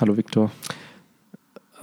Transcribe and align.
Hallo 0.00 0.16
Viktor. 0.16 0.50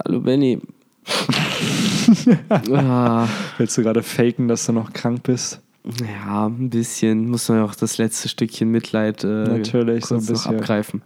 Hallo 0.04 0.20
Benny. 0.20 0.60
ah, 2.72 3.26
Willst 3.58 3.76
du 3.76 3.82
gerade 3.82 4.02
faken, 4.02 4.48
dass 4.48 4.66
du 4.66 4.72
noch 4.72 4.92
krank 4.92 5.22
bist? 5.24 5.60
ja, 6.00 6.46
ein 6.46 6.70
bisschen. 6.70 7.28
Muss 7.28 7.48
man 7.48 7.58
ja 7.58 7.64
auch 7.64 7.74
das 7.74 7.98
letzte 7.98 8.28
Stückchen 8.28 8.70
Mitleid 8.70 9.24
äh, 9.24 9.26
Natürlich, 9.26 10.06
so 10.06 10.14
ein 10.16 10.24
bisschen. 10.24 10.56
abgreifen. 10.56 11.02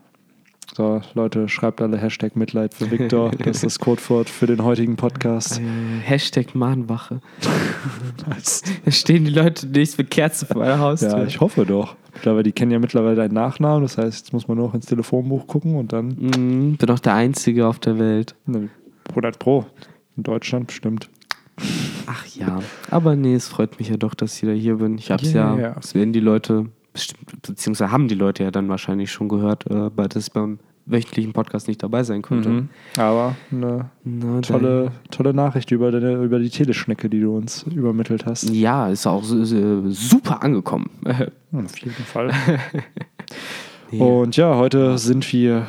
So, 0.76 1.00
Leute, 1.14 1.48
schreibt 1.48 1.80
alle 1.80 1.96
Hashtag 1.98 2.36
Mitleid 2.36 2.74
für 2.74 2.90
Viktor. 2.90 3.30
Das 3.38 3.56
ist 3.58 3.64
das 3.64 3.78
Codewort 3.78 4.28
für 4.28 4.46
den 4.46 4.62
heutigen 4.62 4.96
Podcast. 4.96 5.58
Äh, 5.60 5.62
Hashtag 6.02 6.54
Mahnwache. 6.54 7.20
Da 8.84 8.90
stehen 8.92 9.24
die 9.24 9.30
Leute 9.30 9.66
nicht 9.66 9.96
mit 9.98 10.10
Kerzen 10.10 10.46
vor 10.46 10.58
meiner 10.58 10.78
Haustür. 10.78 11.10
Ja, 11.18 11.24
ich 11.24 11.40
hoffe 11.40 11.64
doch. 11.64 11.96
Mittlerweile, 12.14 12.42
die 12.42 12.52
kennen 12.52 12.70
ja 12.72 12.78
mittlerweile 12.78 13.16
deinen 13.16 13.34
Nachnamen, 13.34 13.82
das 13.82 13.96
heißt, 13.96 14.18
jetzt 14.26 14.32
muss 14.32 14.46
man 14.48 14.56
nur 14.58 14.66
noch 14.68 14.74
ins 14.74 14.86
Telefonbuch 14.86 15.46
gucken 15.46 15.76
und 15.76 15.92
dann 15.92 16.08
Mhm, 16.18 16.76
bin 16.76 16.90
auch 16.90 16.98
der 16.98 17.14
Einzige 17.14 17.66
auf 17.66 17.78
der 17.78 17.98
Welt. 17.98 18.34
ne, 18.46 18.68
100 19.10 19.38
Pro. 19.38 19.66
In 20.16 20.22
Deutschland 20.24 20.66
bestimmt. 20.66 21.08
Ach 22.06 22.26
ja. 22.26 22.58
Aber 22.90 23.16
nee, 23.16 23.34
es 23.34 23.48
freut 23.48 23.78
mich 23.78 23.88
ja 23.88 23.96
doch, 23.96 24.14
dass 24.14 24.36
ich 24.36 24.42
wieder 24.42 24.52
hier 24.52 24.76
bin. 24.76 24.98
Ich 24.98 25.10
hab's 25.10 25.32
Ja, 25.32 25.56
ja, 25.58 25.70
das 25.74 25.94
werden 25.94 26.12
die 26.12 26.20
Leute, 26.20 26.66
beziehungsweise 27.42 27.92
haben 27.92 28.08
die 28.08 28.14
Leute 28.14 28.44
ja 28.44 28.50
dann 28.50 28.68
wahrscheinlich 28.68 29.10
schon 29.10 29.28
gehört, 29.28 29.70
äh, 29.70 29.96
weil 29.96 30.08
das 30.08 30.30
beim 30.30 30.58
wöchentlichen 30.86 31.32
Podcast 31.32 31.68
nicht 31.68 31.82
dabei 31.82 32.02
sein 32.02 32.22
konnte. 32.22 32.48
Mhm. 32.48 32.68
Aber 32.96 33.36
eine 33.52 33.90
Na, 34.04 34.40
tolle, 34.40 34.92
tolle 35.10 35.34
Nachricht 35.34 35.70
über, 35.70 35.90
deine, 35.90 36.14
über 36.22 36.38
die 36.38 36.50
Teleschnecke, 36.50 37.10
die 37.10 37.20
du 37.20 37.36
uns 37.36 37.64
übermittelt 37.64 38.26
hast. 38.26 38.48
Ja, 38.50 38.88
ist 38.88 39.06
auch 39.06 39.22
super 39.22 40.42
angekommen. 40.42 40.90
Auf 41.52 41.78
jeden 41.78 42.04
Fall. 42.04 42.32
Und 43.90 44.36
ja, 44.36 44.54
heute 44.56 44.98
sind 44.98 45.30
wir 45.32 45.66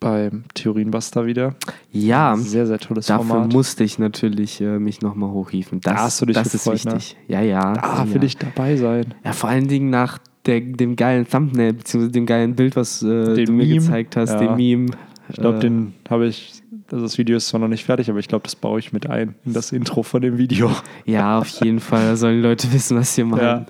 beim 0.00 0.44
Theorienbuster 0.54 1.26
wieder. 1.26 1.54
ja, 1.92 2.34
Sehr, 2.38 2.66
sehr 2.66 2.78
tolles 2.78 3.06
dafür 3.06 3.26
Format. 3.26 3.52
musste 3.52 3.84
ich 3.84 3.98
natürlich 3.98 4.60
äh, 4.60 4.78
mich 4.78 5.02
nochmal 5.02 5.30
hochhieven. 5.30 5.80
Das, 5.82 5.94
Da 5.94 6.00
hast 6.02 6.20
du 6.22 6.26
dich 6.26 6.34
das 6.36 6.50
gefreut, 6.52 6.74
ist 6.76 6.86
wichtig. 6.86 7.16
Ja, 7.28 7.42
ja. 7.42 7.74
Ah, 7.74 8.04
ja. 8.08 8.14
will 8.14 8.24
ich 8.24 8.36
dabei 8.38 8.76
sein. 8.76 9.14
Ja, 9.24 9.32
vor 9.32 9.50
allen 9.50 9.68
Dingen 9.68 9.90
nach 9.90 10.18
der, 10.46 10.60
dem 10.62 10.96
geilen 10.96 11.28
Thumbnail, 11.28 11.74
beziehungsweise 11.74 12.12
dem 12.12 12.24
geilen 12.24 12.56
Bild, 12.56 12.74
was 12.76 13.02
äh, 13.02 13.44
du 13.44 13.52
mir 13.52 13.66
Meme? 13.66 13.74
gezeigt 13.74 14.16
hast, 14.16 14.30
Ja. 14.30 14.38
dem 14.38 14.56
Meme. 14.56 14.86
Ich 15.30 15.36
glaube, 15.36 15.58
Äh, 15.58 15.60
den 15.60 15.94
habe 16.08 16.26
ich, 16.26 16.52
also 16.90 17.04
das 17.04 17.18
Video 17.18 17.36
ist 17.36 17.48
zwar 17.48 17.60
noch 17.60 17.68
nicht 17.68 17.84
fertig, 17.84 18.10
aber 18.10 18.18
ich 18.18 18.28
glaube, 18.28 18.42
das 18.44 18.56
baue 18.56 18.78
ich 18.78 18.92
mit 18.92 19.08
ein 19.08 19.34
in 19.44 19.52
das 19.52 19.72
Intro 19.72 20.02
von 20.02 20.20
dem 20.22 20.38
Video. 20.38 20.70
Ja, 21.06 21.38
auf 21.38 21.48
jeden 21.62 21.80
Fall. 21.80 22.04
Da 22.06 22.16
sollen 22.16 22.36
die 22.36 22.42
Leute 22.42 22.72
wissen, 22.72 22.96
was 22.96 23.16
wir 23.16 23.24
meinen. 23.24 23.66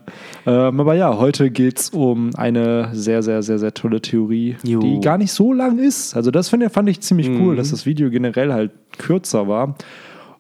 Ja. 0.47 0.69
Ähm, 0.69 0.81
aber 0.81 0.95
ja, 0.95 1.17
heute 1.19 1.51
geht 1.51 1.79
es 1.79 1.91
um 1.91 2.31
eine 2.37 2.89
sehr, 2.93 3.23
sehr, 3.23 3.43
sehr, 3.43 3.59
sehr 3.59 3.75
tolle 3.75 4.01
Theorie, 4.01 4.57
Jo. 4.65 4.81
die 4.81 5.01
gar 5.01 5.19
nicht 5.19 5.33
so 5.33 5.53
lang 5.53 5.79
ist. 5.79 6.15
Also 6.17 6.31
das 6.31 6.49
finde, 6.49 6.71
fand 6.71 6.89
ich 6.89 7.01
ziemlich 7.01 7.29
cool, 7.29 7.53
Mhm. 7.53 7.57
dass 7.57 7.71
das 7.71 7.87
Video 7.87 8.11
generell 8.11 8.53
halt 8.53 8.73
kürzer 8.99 9.49
war. 9.49 9.77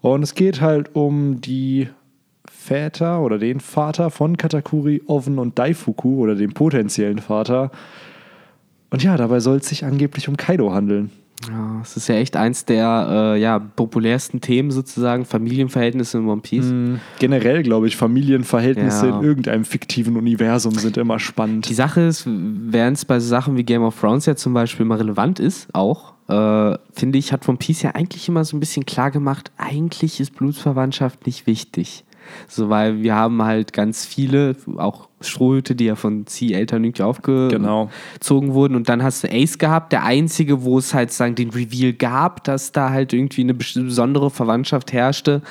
Und 0.00 0.22
es 0.22 0.34
geht 0.34 0.60
halt 0.60 0.94
um 0.94 1.40
die 1.40 1.88
Väter 2.48 3.20
oder 3.20 3.38
den 3.38 3.60
Vater 3.60 4.10
von 4.10 4.36
Katakuri, 4.36 5.02
Oven 5.06 5.38
und 5.38 5.58
Daifuku 5.58 6.20
oder 6.22 6.34
den 6.34 6.52
potenziellen 6.52 7.18
Vater. 7.18 7.70
Und 8.90 9.02
ja, 9.02 9.16
dabei 9.16 9.40
soll 9.40 9.58
es 9.58 9.68
sich 9.68 9.84
angeblich 9.84 10.28
um 10.28 10.36
Kaido 10.36 10.72
handeln. 10.72 11.10
Ja, 11.48 11.80
es 11.80 11.96
ist 11.96 12.06
ja 12.08 12.16
echt 12.16 12.36
eins 12.36 12.66
der 12.66 13.06
äh, 13.34 13.40
ja, 13.40 13.58
populärsten 13.58 14.42
Themen 14.42 14.70
sozusagen, 14.70 15.24
Familienverhältnisse 15.24 16.18
in 16.18 16.26
One 16.28 16.42
Piece. 16.42 16.70
Generell, 17.18 17.62
glaube 17.62 17.86
ich, 17.86 17.96
Familienverhältnisse 17.96 19.06
Ja. 19.08 19.18
in 19.18 19.24
irgendeinem 19.24 19.64
fiktiven 19.64 20.16
Universum 20.18 20.74
sind 20.74 20.98
immer 20.98 21.16
Die 21.16 21.22
spannend. 21.22 21.64
Sache 21.66 22.02
ist, 22.02 22.24
während 22.26 22.98
es 22.98 23.06
bei 23.06 23.18
so 23.20 23.28
Sachen 23.28 23.56
wie 23.56 23.62
Game 23.64 23.82
of 23.82 23.98
Thrones 23.98 24.26
ja 24.26 24.36
zum 24.36 24.52
Beispiel 24.52 24.84
mal 24.84 24.98
relevant 24.98 25.40
ist, 25.40 25.74
auch, 25.74 26.12
äh, 26.28 26.76
finde 26.92 27.16
ich, 27.18 27.32
hat 27.32 27.48
One 27.48 27.56
Piece 27.56 27.82
ja 27.82 27.92
eigentlich 27.94 28.28
immer 28.28 28.44
so 28.44 28.54
ein 28.54 28.60
bisschen 28.60 28.84
klar 28.84 29.10
gemacht, 29.10 29.50
eigentlich 29.56 30.20
ist 30.20 30.34
Blutsverwandtschaft 30.36 31.24
nicht 31.26 31.46
wichtig. 31.46 32.04
So, 32.48 32.68
weil 32.70 33.02
wir 33.02 33.14
haben 33.14 33.42
halt 33.42 33.72
ganz 33.72 34.04
viele, 34.04 34.56
auch 34.76 35.08
Strohhüte, 35.20 35.74
die 35.74 35.84
ja 35.84 35.96
von 35.96 36.26
Zieh-Eltern 36.26 36.82
irgendwie 36.84 37.02
aufgezogen 37.02 37.48
Genau. 37.50 37.90
wurden. 38.54 38.74
Und 38.74 38.88
dann 38.88 39.02
hast 39.02 39.22
du 39.24 39.28
Ace 39.30 39.58
gehabt, 39.58 39.92
der 39.92 40.04
einzige, 40.04 40.62
wo 40.64 40.78
es 40.78 40.94
halt 40.94 41.12
sagen, 41.12 41.34
den 41.34 41.50
Reveal 41.50 41.92
gab, 41.92 42.42
dass 42.44 42.72
da 42.72 42.90
halt 42.90 43.12
irgendwie 43.12 43.42
eine 43.42 43.52
bes- 43.52 43.82
besondere 43.82 44.30
Verwandtschaft 44.30 44.92
herrschte. 44.92 45.42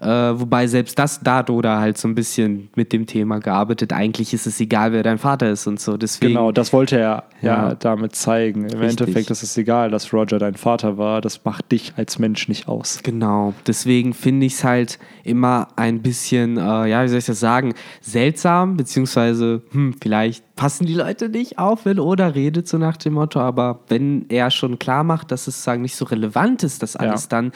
Äh, 0.00 0.06
wobei 0.06 0.66
selbst 0.66 0.98
das 0.98 1.20
da 1.22 1.36
hat 1.36 1.50
Oda 1.50 1.78
halt 1.78 1.98
so 1.98 2.08
ein 2.08 2.14
bisschen 2.14 2.70
mit 2.74 2.92
dem 2.92 3.06
Thema 3.06 3.38
gearbeitet. 3.38 3.92
Eigentlich 3.92 4.32
ist 4.32 4.46
es 4.46 4.58
egal, 4.58 4.92
wer 4.92 5.02
dein 5.02 5.18
Vater 5.18 5.50
ist 5.50 5.66
und 5.66 5.78
so. 5.78 5.96
Deswegen, 5.98 6.32
Genau, 6.32 6.52
das 6.52 6.72
wollte 6.72 6.96
er 6.98 7.24
ja, 7.42 7.68
Ja. 7.68 7.74
damit 7.74 8.14
zeigen. 8.16 8.64
Im 8.68 8.78
Richtig. 8.80 9.00
Endeffekt 9.00 9.30
ist 9.30 9.42
es 9.42 9.56
egal, 9.58 9.90
dass 9.90 10.12
Roger 10.12 10.38
dein 10.38 10.54
Vater 10.54 10.96
war. 10.96 11.20
Das 11.20 11.44
macht 11.44 11.70
dich 11.70 11.92
als 11.96 12.18
Mensch 12.18 12.48
nicht 12.48 12.66
aus. 12.66 13.00
Genau, 13.02 13.52
deswegen 13.66 14.14
finde 14.14 14.46
ich 14.46 14.54
es 14.54 14.64
halt 14.64 14.98
immer 15.22 15.68
ein 15.76 16.00
bisschen, 16.00 16.56
äh, 16.56 16.86
ja, 16.86 17.04
wie 17.04 17.08
soll 17.08 17.18
ich 17.18 17.26
das 17.26 17.40
sagen, 17.40 17.74
seltsam, 18.00 18.76
beziehungsweise, 18.76 19.62
hm, 19.72 19.94
vielleicht 20.00 20.44
passen 20.56 20.86
die 20.86 20.94
Leute 20.94 21.28
nicht 21.28 21.58
auf, 21.58 21.84
wenn 21.84 21.98
Oda 21.98 22.28
redet, 22.28 22.68
so 22.68 22.78
nach 22.78 22.96
dem 22.96 23.14
Motto, 23.14 23.40
aber 23.40 23.80
wenn 23.88 24.26
er 24.28 24.50
schon 24.50 24.78
klar 24.78 25.04
macht, 25.04 25.30
dass 25.30 25.46
es 25.46 25.62
sagen 25.62 25.82
nicht 25.82 25.96
so 25.96 26.04
relevant 26.06 26.62
ist, 26.62 26.82
das 26.82 26.96
alles, 26.96 27.24
Ja. 27.24 27.28
dann 27.30 27.52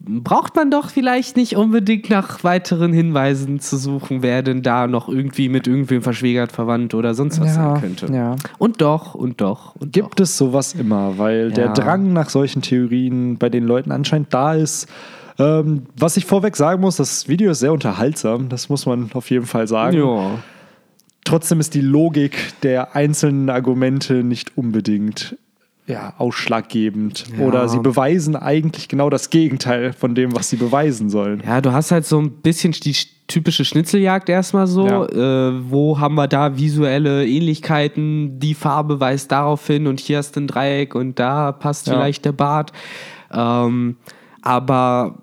braucht 0.00 0.56
man 0.56 0.70
doch 0.70 0.90
vielleicht 0.90 1.36
nicht 1.36 1.56
unbedingt 1.56 2.10
nach 2.10 2.42
weiteren 2.44 2.92
Hinweisen 2.92 3.60
zu 3.60 3.76
suchen, 3.76 4.22
wer 4.22 4.42
denn 4.42 4.62
da 4.62 4.86
noch 4.86 5.08
irgendwie 5.08 5.48
mit 5.48 5.66
irgendwem 5.66 6.02
verschwägert, 6.02 6.52
verwandt 6.52 6.94
oder 6.94 7.14
sonst 7.14 7.40
was 7.40 7.54
sein 7.54 7.80
könnte. 7.80 8.12
ja. 8.12 8.36
Und 8.58 8.80
doch, 8.80 9.14
und 9.14 9.40
doch, 9.40 9.74
und 9.76 9.96
doch. 9.96 10.02
Gibt 10.04 10.20
es 10.20 10.36
sowas 10.38 10.74
immer, 10.74 11.18
weil 11.18 11.50
der 11.50 11.66
Ja. 11.66 11.72
Drang 11.72 12.12
nach 12.12 12.30
solchen 12.30 12.62
Theorien 12.62 13.38
bei 13.38 13.48
den 13.48 13.64
Leuten 13.64 13.92
anscheinend 13.92 14.32
da 14.32 14.54
ist. 14.54 14.88
Ähm, 15.38 15.84
was 15.96 16.16
ich 16.16 16.24
vorweg 16.26 16.56
sagen 16.56 16.80
muss, 16.80 16.96
das 16.96 17.28
Video 17.28 17.52
ist 17.52 17.60
sehr 17.60 17.72
unterhaltsam, 17.72 18.48
das 18.48 18.68
muss 18.68 18.86
man 18.86 19.10
auf 19.14 19.30
jeden 19.30 19.46
Fall 19.46 19.68
sagen. 19.68 19.96
Ja. 19.98 20.30
Trotzdem 21.24 21.60
ist 21.60 21.74
die 21.74 21.80
Logik 21.82 22.36
der 22.62 22.96
einzelnen 22.96 23.50
Argumente 23.50 24.24
nicht 24.24 24.56
unbedingt 24.56 25.36
ja, 25.88 26.12
ausschlaggebend. 26.18 27.24
Ja. 27.38 27.44
Oder 27.46 27.68
sie 27.68 27.78
beweisen 27.80 28.36
eigentlich 28.36 28.88
genau 28.88 29.10
das 29.10 29.30
Gegenteil 29.30 29.92
von 29.92 30.14
dem, 30.14 30.34
was 30.36 30.50
sie 30.50 30.56
beweisen 30.56 31.08
sollen. 31.10 31.42
Ja, 31.44 31.60
du 31.60 31.72
hast 31.72 31.90
halt 31.90 32.06
so 32.06 32.20
ein 32.20 32.30
bisschen 32.30 32.72
die 32.72 32.94
sch- 32.94 33.08
typische 33.26 33.64
Schnitzeljagd 33.64 34.28
erstmal 34.28 34.66
so. 34.66 34.86
Ja. 34.86 35.04
Äh, 35.06 35.70
wo 35.70 35.98
haben 35.98 36.14
wir 36.14 36.28
da 36.28 36.56
visuelle 36.56 37.26
Ähnlichkeiten? 37.26 38.38
Die 38.38 38.54
Farbe 38.54 39.00
weist 39.00 39.32
darauf 39.32 39.66
hin 39.66 39.86
und 39.86 39.98
hier 40.00 40.18
hast 40.18 40.36
du 40.36 40.40
ein 40.40 40.46
Dreieck 40.46 40.94
und 40.94 41.18
da 41.18 41.52
passt 41.52 41.86
Ja. 41.88 41.94
vielleicht 41.94 42.24
der 42.24 42.32
Bart. 42.32 42.72
Ähm, 43.32 43.96
aber 44.42 45.14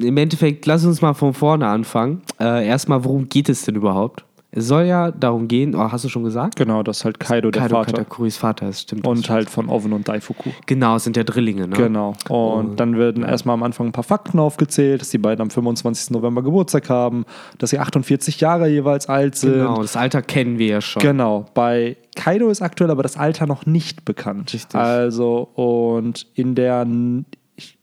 im 0.00 0.16
Endeffekt, 0.16 0.66
lass 0.66 0.84
uns 0.84 1.02
mal 1.02 1.14
von 1.14 1.34
vorne 1.34 1.66
anfangen. 1.66 2.22
Äh, 2.40 2.66
erstmal, 2.66 3.04
worum 3.04 3.28
geht 3.28 3.48
es 3.48 3.62
denn 3.64 3.74
überhaupt? 3.74 4.24
Es 4.56 4.68
soll 4.68 4.84
ja 4.84 5.10
darum 5.10 5.48
gehen, 5.48 5.74
oh, 5.74 5.90
hast 5.90 6.04
du 6.04 6.08
schon 6.08 6.22
gesagt? 6.22 6.56
Genau, 6.56 6.82
dass 6.84 7.04
halt 7.04 7.18
Kaido 7.18 7.50
der 7.50 7.62
Kaido 7.62 7.74
Vater 7.76 7.92
Katakuris 7.92 8.36
Vater 8.36 8.68
ist, 8.68 8.82
stimmt. 8.82 9.06
und 9.06 9.28
halt 9.28 9.50
von 9.50 9.68
Oven 9.68 9.92
und 9.92 10.06
Daifuku. 10.08 10.50
genau, 10.66 10.94
es 10.96 11.04
sind 11.04 11.16
ja 11.16 11.24
Drillinge, 11.24 11.66
ne? 11.66 11.76
Genau. 11.76 12.14
Und 12.28 12.70
Und- 12.70 12.80
dann 12.80 12.96
werden 12.96 13.24
erstmal 13.24 13.54
am 13.54 13.62
Anfang 13.64 13.86
ein 13.88 13.92
paar 13.92 14.04
Fakten 14.04 14.38
aufgezählt, 14.38 15.00
dass 15.00 15.10
die 15.10 15.18
beiden 15.18 15.42
am 15.42 15.50
25. 15.50 16.10
November 16.14 16.42
Geburtstag 16.42 16.88
haben, 16.88 17.24
dass 17.58 17.70
sie 17.70 17.78
48 17.80 18.40
Jahre 18.40 18.68
jeweils 18.68 19.08
alt 19.08 19.34
sind. 19.34 19.54
Genau, 19.54 19.82
das 19.82 19.96
Alter 19.96 20.22
kennen 20.22 20.58
wir 20.58 20.66
ja 20.68 20.80
schon. 20.80 21.02
Genau. 21.02 21.46
Bei 21.54 21.96
Kaido 22.14 22.48
ist 22.48 22.62
aktuell 22.62 22.90
aber 22.92 23.02
das 23.02 23.16
Alter 23.16 23.46
noch 23.46 23.66
nicht 23.66 24.04
bekannt. 24.04 24.52
Richtig. 24.54 24.78
Also, 24.78 25.48
und 25.54 26.26
in 26.34 26.54
der, 26.54 26.86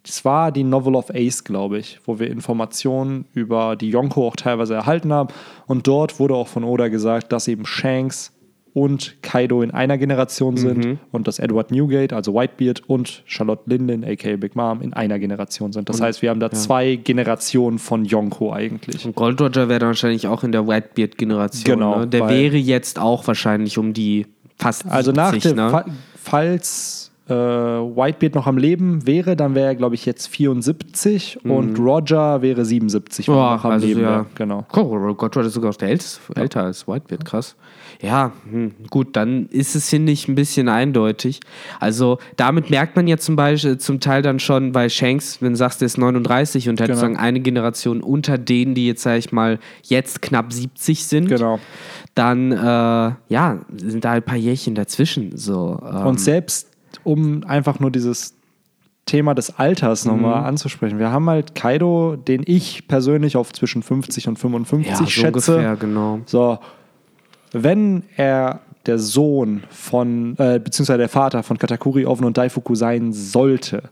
es 0.08 0.26
war 0.26 0.52
die 0.52 0.64
Novel 0.64 0.96
of 0.96 1.10
Ace, 1.14 1.44
glaube 1.44 1.78
ich, 1.78 2.00
wo 2.06 2.18
wir 2.20 2.30
Informationen 2.32 3.26
über 3.34 3.76
die 3.76 3.90
Yonko 3.90 4.28
auch 4.28 4.36
teilweise 4.36 4.74
erhalten 4.74 5.14
haben. 5.14 5.30
Und 5.68 5.88
dort 5.88 6.20
wurde 6.20 6.34
auch 6.36 6.48
von 6.48 6.64
Oda 6.64 6.88
gesagt, 6.88 7.32
dass 7.32 7.48
eben 7.48 7.66
Shanks 7.66 8.32
und 8.74 9.22
Kaido 9.22 9.62
in 9.62 9.72
einer 9.72 9.98
Generation 9.98 10.56
sind 10.56 10.78
Mhm. 10.86 11.00
und 11.12 11.28
dass 11.28 11.40
Edward 11.40 11.72
Newgate, 11.72 12.14
also 12.16 12.34
Whitebeard, 12.34 12.82
und 12.88 13.22
Charlotte 13.26 13.64
Linden, 13.66 14.06
aka 14.06 14.38
Big 14.38 14.56
Mom, 14.56 14.82
in 14.82 14.94
einer 14.94 15.20
Generation 15.20 15.74
sind. 15.74 15.90
Das 15.90 16.00
heißt, 16.00 16.22
wir 16.22 16.30
haben 16.30 16.40
da 16.40 16.50
zwei 16.52 16.96
Generationen 16.96 17.80
von 17.80 18.06
Yonko 18.06 18.54
eigentlich. 18.54 19.06
Und 19.06 19.14
Gold 19.16 19.42
Roger 19.42 19.68
wäre 19.68 19.86
wahrscheinlich 19.88 20.26
auch 20.28 20.46
in 20.46 20.54
der 20.54 20.68
Whitebeard-Generation. 20.68 21.64
Genau, 21.66 22.00
Ne? 22.00 22.08
Der 22.08 22.30
wäre 22.30 22.56
jetzt 22.56 22.98
auch 22.98 23.28
wahrscheinlich 23.28 23.78
um 23.78 23.92
die 23.94 24.26
fast 24.58 24.86
Also 24.88 25.12
nach 25.12 25.32
70, 25.32 25.52
dem, 25.52 25.58
ne? 25.58 25.70
Fa 25.70 25.86
falls 26.16 27.01
äh, 27.32 27.96
Whitebeard 27.98 28.36
noch 28.36 28.48
am 28.48 28.58
Leben 28.58 29.06
wäre, 29.08 29.36
dann 29.36 29.56
wäre 29.56 29.68
er, 29.68 29.76
glaube 29.76 29.96
ich, 29.96 30.06
jetzt 30.06 30.28
74 30.28 31.40
und 31.46 31.80
Roger 31.80 32.42
wäre 32.42 32.66
77, 32.66 33.28
wenn 33.28 33.34
er 33.36 33.38
Boah, 33.38 33.56
noch 33.56 33.66
am 33.66 33.72
also 33.72 33.88
Leben 33.88 34.02
ja. 34.02 34.10
wäre. 34.10 34.26
Genau. 34.36 34.66
Oh, 34.74 35.14
Gold 35.14 35.36
Roger 35.36 35.48
ist 35.48 35.54
sogar 35.54 35.72
der 35.74 35.90
älteste, 35.90 36.20
älter 36.36 36.64
als 36.64 36.88
Whitebeard, 36.88 37.26
krass. 37.26 37.56
Ja, 38.02 38.32
hm, 38.50 38.72
gut, 38.90 39.16
dann 39.16 39.48
ist 39.50 39.76
es, 39.76 39.90
finde 39.90 40.12
ich, 40.12 40.28
ein 40.28 40.34
bisschen 40.36 40.70
eindeutig. 40.70 41.40
Also 41.80 42.18
damit 42.36 42.70
merkt 42.72 42.96
man 42.96 43.08
ja 43.08 43.18
zum 43.18 43.36
Beispiel 43.36 43.78
zum 43.78 44.00
Teil 44.00 44.22
dann 44.24 44.40
schon 44.40 44.72
bei 44.72 44.90
Shanks, 44.90 45.42
wenn 45.42 45.52
du 45.52 45.58
sagst, 45.58 45.82
der 45.82 45.86
ist 45.86 45.98
39 45.98 46.68
und 46.70 46.82
hat 46.82 46.88
Genau. 46.88 46.96
sozusagen 47.00 47.18
eine 47.18 47.40
Generation 47.42 48.02
unter 48.02 48.38
denen, 48.40 48.74
die 48.74 48.88
jetzt, 48.88 49.04
sag 49.04 49.18
ich 49.20 49.32
mal, 49.32 49.60
jetzt 49.84 50.22
knapp 50.22 50.52
70 50.52 51.06
sind. 51.06 51.28
Genau. 51.30 51.60
Dann, 52.16 52.52
äh, 52.52 52.56
ja, 52.56 53.60
sind 53.78 54.04
da 54.04 54.12
ein 54.12 54.24
paar 54.24 54.36
Jährchen 54.36 54.74
dazwischen. 54.76 55.38
So, 55.38 55.80
ähm, 55.88 56.08
Und 56.08 56.20
selbst 56.20 56.71
um 57.04 57.44
einfach 57.46 57.80
nur 57.80 57.92
dieses 57.92 58.36
Thema 59.06 59.34
des 59.34 59.58
Alters 59.58 60.06
nochmal 60.06 60.44
anzusprechen. 60.46 61.00
Wir 61.00 61.12
haben 61.12 61.30
halt 61.30 61.56
Kaido, 61.56 62.16
den 62.16 62.44
ich 62.46 62.88
persönlich 62.88 63.36
auf 63.36 63.52
zwischen 63.52 63.84
50 63.84 64.28
und 64.28 64.38
55 64.40 64.90
Ja, 64.90 64.96
so 64.98 65.06
schätze. 65.08 65.56
ungefähr, 65.56 65.76
genau. 65.76 66.20
So, 66.26 66.60
wenn 67.52 68.04
er 68.16 68.62
der 68.86 69.00
Sohn 69.00 69.64
von, 69.70 70.36
äh, 70.38 70.60
beziehungsweise 70.64 71.00
der 71.00 71.10
Vater 71.10 71.44
von 71.44 71.58
Katakuri, 71.58 72.06
Oven 72.06 72.26
und 72.26 72.38
Daifuku 72.38 72.76
sein 72.76 73.12
sollte, 73.12 73.84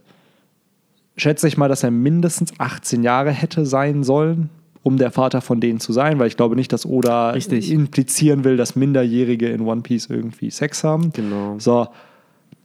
schätze 1.18 1.48
ich 1.48 1.58
mal, 1.58 1.68
dass 1.68 1.84
er 1.84 1.92
mindestens 1.92 2.54
18 2.60 3.04
Jahre 3.04 3.32
hätte 3.32 3.66
sein 3.66 4.04
sollen, 4.04 4.50
um 4.84 4.98
der 4.98 5.12
Vater 5.12 5.42
von 5.42 5.60
denen 5.60 5.80
zu 5.80 5.92
sein, 5.92 6.18
weil 6.20 6.28
ich 6.28 6.38
glaube 6.38 6.56
nicht, 6.56 6.72
dass 6.72 6.86
Oda 6.86 7.32
Richtig. 7.32 7.72
implizieren 7.72 8.44
will, 8.46 8.58
dass 8.58 8.76
Minderjährige 8.76 9.50
in 9.50 9.62
One 9.62 9.82
Piece 9.82 10.08
irgendwie 10.08 10.50
Sex 10.50 10.84
haben. 10.84 11.12
Genau. 11.14 11.56
So, 11.60 11.88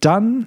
dann 0.05 0.47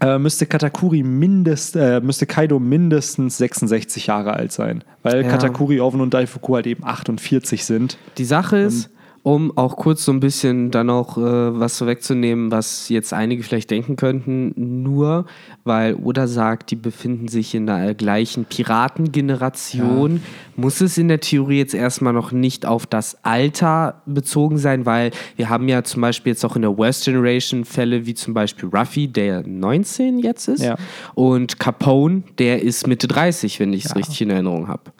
äh, 0.00 0.18
müsste 0.18 0.46
Katakuri 0.46 1.02
mindest, 1.02 1.76
äh, 1.76 2.00
müsste 2.00 2.26
Kaido 2.26 2.58
mindestens 2.58 3.38
66 3.38 4.06
Jahre 4.08 4.32
alt 4.32 4.52
sein, 4.52 4.82
weil 5.02 5.22
Ja. 5.22 5.28
Katakuri, 5.30 5.80
Oven 5.80 6.00
und 6.00 6.12
Daifuku 6.14 6.54
halt 6.56 6.66
eben 6.66 6.84
48 6.84 7.64
sind. 7.64 7.98
Die 8.18 8.24
Sache 8.24 8.58
ist, 8.58 8.90
um 9.24 9.56
auch 9.56 9.76
kurz 9.76 10.04
so 10.04 10.10
ein 10.12 10.18
bisschen 10.18 10.70
dann 10.72 10.90
auch 10.90 11.16
äh, 11.16 11.20
was 11.60 11.78
so 11.78 11.86
wegzunehmen, 11.86 12.50
was 12.50 12.88
jetzt 12.88 13.12
einige 13.12 13.42
vielleicht 13.44 13.70
denken 13.70 13.94
könnten, 13.94 14.52
nur 14.82 15.26
weil 15.64 15.94
Oda 15.94 16.26
sagt, 16.26 16.72
die 16.72 16.76
befinden 16.76 17.28
sich 17.28 17.54
in 17.54 17.66
der 17.66 17.94
gleichen 17.94 18.44
Piratengeneration, 18.44 20.22
muss 20.56 20.80
es 20.80 20.98
in 20.98 21.08
der 21.08 21.20
Theorie 21.20 21.58
jetzt 21.58 21.74
erstmal 21.74 22.12
noch 22.12 22.32
nicht 22.32 22.66
auf 22.66 22.86
das 22.86 23.16
Alter 23.24 24.02
bezogen 24.06 24.58
sein, 24.58 24.86
weil 24.86 25.10
wir 25.36 25.48
haben 25.48 25.68
ja 25.68 25.84
zum 25.84 26.02
Beispiel 26.02 26.32
jetzt 26.32 26.44
auch 26.44 26.56
in 26.56 26.62
der 26.62 26.76
Worst 26.76 27.04
Generation 27.04 27.64
Fälle 27.64 28.06
wie 28.06 28.14
zum 28.14 28.34
Beispiel 28.34 28.68
Ruffy, 28.68 29.08
der 29.08 29.46
19 29.46 30.18
jetzt 30.18 30.48
ist, 30.48 30.62
Ja. 30.64 30.76
und 31.14 31.58
Capone, 31.58 32.22
der 32.38 32.62
ist 32.62 32.86
Mitte 32.86 33.06
30, 33.08 33.60
wenn 33.60 33.72
ich 33.72 33.84
es 33.84 33.90
Ja. 33.90 33.96
richtig 33.96 34.20
in 34.22 34.30
Erinnerung 34.30 34.68
habe. 34.68 34.92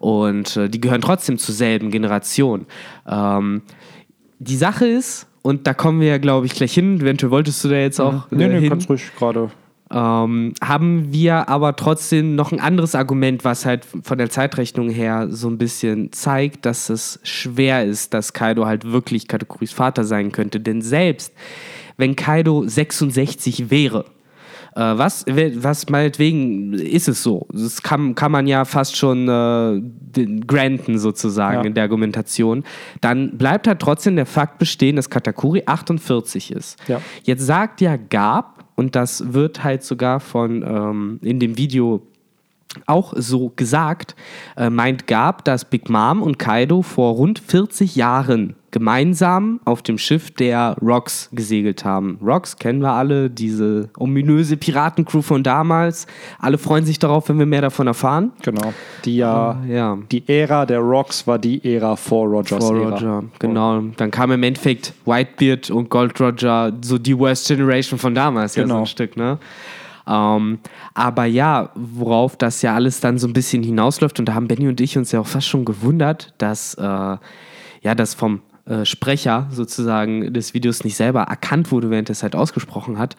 Und 0.00 0.56
äh, 0.56 0.68
die 0.68 0.80
gehören 0.80 1.02
trotzdem 1.02 1.38
zur 1.38 1.54
selben 1.54 1.90
Generation. 1.92 2.66
Ähm, 3.06 3.62
die 4.38 4.56
Sache 4.56 4.86
ist, 4.86 5.28
und 5.42 5.66
da 5.66 5.74
kommen 5.74 6.00
wir 6.00 6.08
ja, 6.08 6.18
glaube 6.18 6.46
ich, 6.46 6.54
gleich 6.54 6.72
hin, 6.72 7.00
eventuell 7.00 7.30
wolltest 7.30 7.62
du 7.62 7.68
da 7.68 7.76
jetzt 7.76 8.00
auch 8.00 8.26
Nee, 8.30 8.44
äh, 8.44 8.48
nee, 8.48 8.60
hin, 8.60 8.70
kannst 8.70 8.88
ruhig 8.88 9.02
gerade. 9.18 9.50
ähm, 9.90 10.54
haben 10.64 11.12
wir 11.12 11.50
aber 11.50 11.76
trotzdem 11.76 12.34
noch 12.34 12.50
ein 12.50 12.60
anderes 12.60 12.94
Argument, 12.94 13.44
was 13.44 13.66
halt 13.66 13.84
von 13.84 14.16
der 14.16 14.30
Zeitrechnung 14.30 14.88
her 14.88 15.28
so 15.30 15.48
ein 15.48 15.58
bisschen 15.58 16.12
zeigt, 16.12 16.64
dass 16.64 16.88
es 16.88 17.20
schwer 17.22 17.84
ist, 17.84 18.14
dass 18.14 18.32
Kaido 18.32 18.64
halt 18.64 18.90
wirklich 18.90 19.28
Kategories 19.28 19.72
Vater 19.72 20.04
sein 20.04 20.32
könnte. 20.32 20.60
Denn 20.60 20.80
selbst 20.80 21.34
wenn 21.98 22.16
Kaido 22.16 22.66
66 22.66 23.70
wäre, 23.70 24.06
äh, 24.74 24.80
was, 24.80 25.24
was 25.26 25.88
meinetwegen 25.88 26.72
ist 26.74 27.08
es 27.08 27.22
so? 27.22 27.46
Das 27.52 27.82
kann, 27.82 28.14
kann 28.14 28.30
man 28.32 28.46
ja 28.46 28.64
fast 28.64 28.96
schon 28.96 29.28
äh, 29.28 29.80
granten 30.46 30.98
sozusagen 30.98 31.58
Ja. 31.58 31.62
in 31.66 31.74
der 31.74 31.84
Argumentation. 31.84 32.64
Dann 33.00 33.36
bleibt 33.38 33.66
halt 33.66 33.80
trotzdem 33.80 34.16
der 34.16 34.26
Fakt 34.26 34.58
bestehen, 34.58 34.96
dass 34.96 35.10
Katakuri 35.10 35.62
48 35.66 36.52
ist. 36.52 36.78
Ja. 36.88 37.00
Jetzt 37.24 37.44
sagt 37.46 37.80
ja 37.80 37.96
Gab, 37.96 38.64
und 38.76 38.96
das 38.96 39.34
wird 39.34 39.62
halt 39.62 39.82
sogar 39.82 40.20
von 40.20 40.62
ähm, 40.66 41.18
in 41.22 41.38
dem 41.38 41.58
Video 41.58 42.00
auch 42.86 43.12
so 43.16 43.52
gesagt, 43.56 44.14
äh, 44.56 44.70
meint 44.70 45.06
Gab, 45.06 45.44
dass 45.44 45.64
Big 45.64 45.90
Mom 45.90 46.22
und 46.22 46.38
Kaido 46.38 46.82
vor 46.82 47.14
rund 47.14 47.38
40 47.40 47.96
Jahren 47.96 48.54
gemeinsam 48.70 49.58
auf 49.64 49.82
dem 49.82 49.98
Schiff 49.98 50.30
der 50.30 50.76
Rocks 50.80 51.28
gesegelt 51.32 51.84
haben. 51.84 52.18
Rocks 52.24 52.56
kennen 52.56 52.80
wir 52.80 52.92
alle, 52.92 53.28
diese 53.28 53.88
ominöse 53.98 54.56
Piratencrew 54.56 55.22
von 55.22 55.42
damals. 55.42 56.06
Alle 56.38 56.58
freuen 56.58 56.84
sich 56.84 57.00
darauf, 57.00 57.28
wenn 57.28 57.40
wir 57.40 57.46
mehr 57.46 57.62
davon 57.62 57.88
erfahren. 57.88 58.30
Genau. 58.42 58.72
Die 59.04 59.16
ja, 59.16 59.56
Ja. 59.66 59.98
die 60.12 60.22
Ära 60.28 60.66
der 60.66 60.78
Rocks 60.78 61.26
war 61.26 61.40
die 61.40 61.60
Ära 61.64 61.96
vor 61.96 62.28
Rogers 62.28 62.64
Vor 62.64 62.76
Ära. 62.76 62.90
Roger, 62.94 63.24
genau. 63.40 63.80
Dann 63.96 64.12
kam 64.12 64.30
im 64.30 64.42
Endeffekt 64.44 64.94
Whitebeard 65.04 65.70
und 65.70 65.90
Gold 65.90 66.20
Roger, 66.20 66.72
so 66.82 66.98
die 66.98 67.18
Worst 67.18 67.48
Generation 67.48 67.98
von 67.98 68.14
damals, 68.14 68.54
ja, 68.54 68.62
so 68.62 68.68
Genau. 68.68 68.80
ein 68.80 68.86
Stück, 68.86 69.16
ne? 69.16 69.38
Ähm, 70.06 70.58
aber 70.94 71.24
ja, 71.24 71.70
worauf 71.74 72.36
das 72.36 72.62
ja 72.62 72.74
alles 72.74 73.00
dann 73.00 73.18
so 73.18 73.26
ein 73.26 73.32
bisschen 73.32 73.62
hinausläuft, 73.62 74.18
und 74.18 74.26
da 74.26 74.34
haben 74.34 74.48
Benny 74.48 74.68
und 74.68 74.80
ich 74.80 74.96
uns 74.98 75.12
ja 75.12 75.20
auch 75.20 75.26
fast 75.26 75.48
schon 75.48 75.64
gewundert, 75.64 76.34
dass 76.38 76.74
äh, 76.74 76.82
ja 76.82 77.94
das 77.94 78.14
vom 78.14 78.42
äh, 78.66 78.84
Sprecher 78.84 79.48
sozusagen 79.50 80.32
des 80.32 80.54
Videos 80.54 80.84
nicht 80.84 80.96
selber 80.96 81.22
erkannt 81.22 81.70
wurde, 81.72 81.90
während 81.90 82.10
er 82.10 82.12
es 82.12 82.22
halt 82.22 82.36
ausgesprochen 82.36 82.98
hat. 82.98 83.16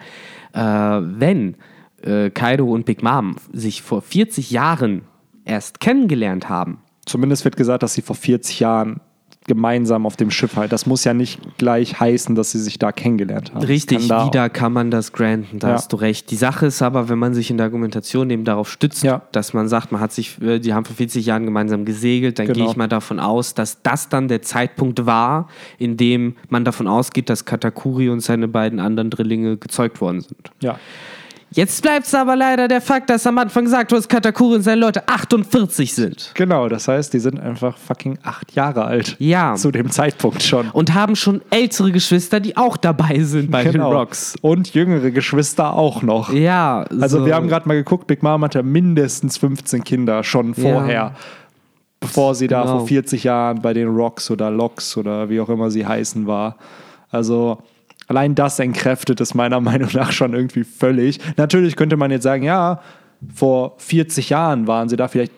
Äh, 0.52 0.60
wenn 0.60 1.56
äh, 2.02 2.30
Kaido 2.30 2.66
und 2.66 2.86
Big 2.86 3.02
Mom 3.02 3.36
sich 3.52 3.82
vor 3.82 4.02
40 4.02 4.50
Jahren 4.50 5.02
erst 5.44 5.80
kennengelernt 5.80 6.48
haben, 6.48 6.78
Zumindest 7.04 7.44
wird 7.44 7.56
gesagt, 7.56 7.82
dass 7.82 7.94
sie 7.94 8.02
vor 8.02 8.16
40 8.16 8.60
Jahren 8.60 9.00
gemeinsam 9.46 10.06
auf 10.06 10.16
dem 10.16 10.30
Schiff 10.30 10.56
halt. 10.56 10.72
Das 10.72 10.86
muss 10.86 11.04
ja 11.04 11.14
nicht 11.14 11.40
gleich 11.58 11.98
heißen, 11.98 12.34
dass 12.34 12.52
sie 12.52 12.58
sich 12.60 12.78
da 12.78 12.92
kennengelernt 12.92 13.52
haben. 13.52 13.64
Richtig, 13.64 13.98
Kann 13.98 14.08
da 14.08 14.26
wieder 14.26 14.48
kann 14.48 14.72
man 14.72 14.90
das 14.90 15.12
granten, 15.12 15.58
da 15.58 15.68
Ja. 15.68 15.74
hast 15.74 15.92
du 15.92 15.96
recht. 15.96 16.30
Die 16.30 16.36
Sache 16.36 16.66
ist 16.66 16.80
aber, 16.82 17.08
wenn 17.08 17.18
man 17.18 17.34
sich 17.34 17.50
in 17.50 17.56
der 17.56 17.64
Argumentation 17.66 18.30
eben 18.30 18.44
darauf 18.44 18.70
stützt, 18.70 19.02
Ja. 19.02 19.22
dass 19.32 19.52
man 19.52 19.68
sagt, 19.68 19.90
man 19.92 20.00
hat 20.00 20.12
sich, 20.12 20.40
äh, 20.40 20.58
die 20.60 20.74
haben 20.74 20.84
vor 20.84 20.94
40 20.96 21.26
Jahren 21.26 21.44
gemeinsam 21.44 21.84
gesegelt, 21.84 22.38
dann 22.38 22.46
Genau. 22.46 22.58
gehe 22.58 22.66
ich 22.70 22.76
mal 22.76 22.88
davon 22.88 23.18
aus, 23.18 23.54
dass 23.54 23.82
das 23.82 24.08
dann 24.08 24.28
der 24.28 24.42
Zeitpunkt 24.42 25.06
war, 25.06 25.48
in 25.78 25.96
dem 25.96 26.36
man 26.48 26.64
davon 26.64 26.86
ausgeht, 26.86 27.28
dass 27.28 27.44
Katakuri 27.44 28.08
und 28.10 28.20
seine 28.20 28.48
beiden 28.48 28.78
anderen 28.80 29.10
Drillinge 29.10 29.56
gezeugt 29.56 30.00
worden 30.00 30.20
sind. 30.20 30.50
Ja. 30.60 30.78
Jetzt 31.54 31.82
bleibt 31.82 32.06
es 32.06 32.14
aber 32.14 32.34
leider 32.36 32.66
der 32.68 32.80
Fakt, 32.80 33.10
dass 33.10 33.26
am 33.26 33.38
Anfang 33.38 33.64
gesagt 33.64 33.90
wurde, 33.92 34.00
dass 34.00 34.08
Katakuri 34.08 34.56
und 34.56 34.62
seine 34.62 34.80
Leute 34.80 35.06
48 35.08 35.94
sind. 35.94 36.30
Genau, 36.34 36.68
das 36.68 36.88
heißt, 36.88 37.12
die 37.12 37.18
sind 37.18 37.38
einfach 37.40 37.76
fucking 37.76 38.18
acht 38.22 38.52
Jahre 38.52 38.84
alt. 38.84 39.16
Ja. 39.18 39.54
Zu 39.54 39.70
dem 39.70 39.90
Zeitpunkt 39.90 40.42
schon. 40.42 40.70
Und 40.70 40.94
haben 40.94 41.14
schon 41.16 41.42
ältere 41.50 41.92
Geschwister, 41.92 42.40
die 42.40 42.56
auch 42.56 42.76
dabei 42.76 43.20
sind 43.20 43.50
bei 43.50 43.64
den 43.64 43.80
Rocks. 43.80 44.34
Und 44.40 44.72
jüngere 44.74 45.10
Geschwister 45.10 45.74
auch 45.74 46.02
noch. 46.02 46.32
Ja, 46.32 46.84
Also 47.00 47.18
so. 47.20 47.26
wir 47.26 47.34
haben 47.34 47.48
gerade 47.48 47.68
mal 47.68 47.74
geguckt, 47.74 48.06
Big 48.06 48.22
Mom 48.22 48.42
hatte 48.44 48.62
mindestens 48.62 49.36
15 49.38 49.84
Kinder 49.84 50.24
schon 50.24 50.54
vorher. 50.54 51.14
Bevor 52.00 52.34
sie 52.34 52.48
da 52.48 52.62
Genau. 52.62 52.78
vor 52.78 52.88
40 52.88 53.24
Jahren 53.24 53.62
bei 53.62 53.72
den 53.74 53.88
Rocks 53.88 54.30
oder 54.30 54.50
Locks 54.50 54.96
oder 54.96 55.28
wie 55.28 55.40
auch 55.40 55.48
immer 55.48 55.70
sie 55.70 55.86
heißen 55.86 56.26
war. 56.26 56.56
Also 57.10 57.58
allein 58.06 58.34
das 58.34 58.58
entkräftet 58.58 59.20
es 59.20 59.34
meiner 59.34 59.60
Meinung 59.70 59.90
nach 59.92 60.12
schon 60.12 60.34
irgendwie 60.34 60.64
völlig. 60.64 61.20
Natürlich 61.36 61.76
könnte 61.76 61.96
man 61.96 62.10
jetzt 62.10 62.24
sagen, 62.24 62.42
ja, 62.42 62.80
vor 63.34 63.74
40 63.78 64.30
Jahren 64.30 64.66
waren 64.66 64.88
sie 64.88 64.96
da, 64.96 65.08
vielleicht 65.08 65.32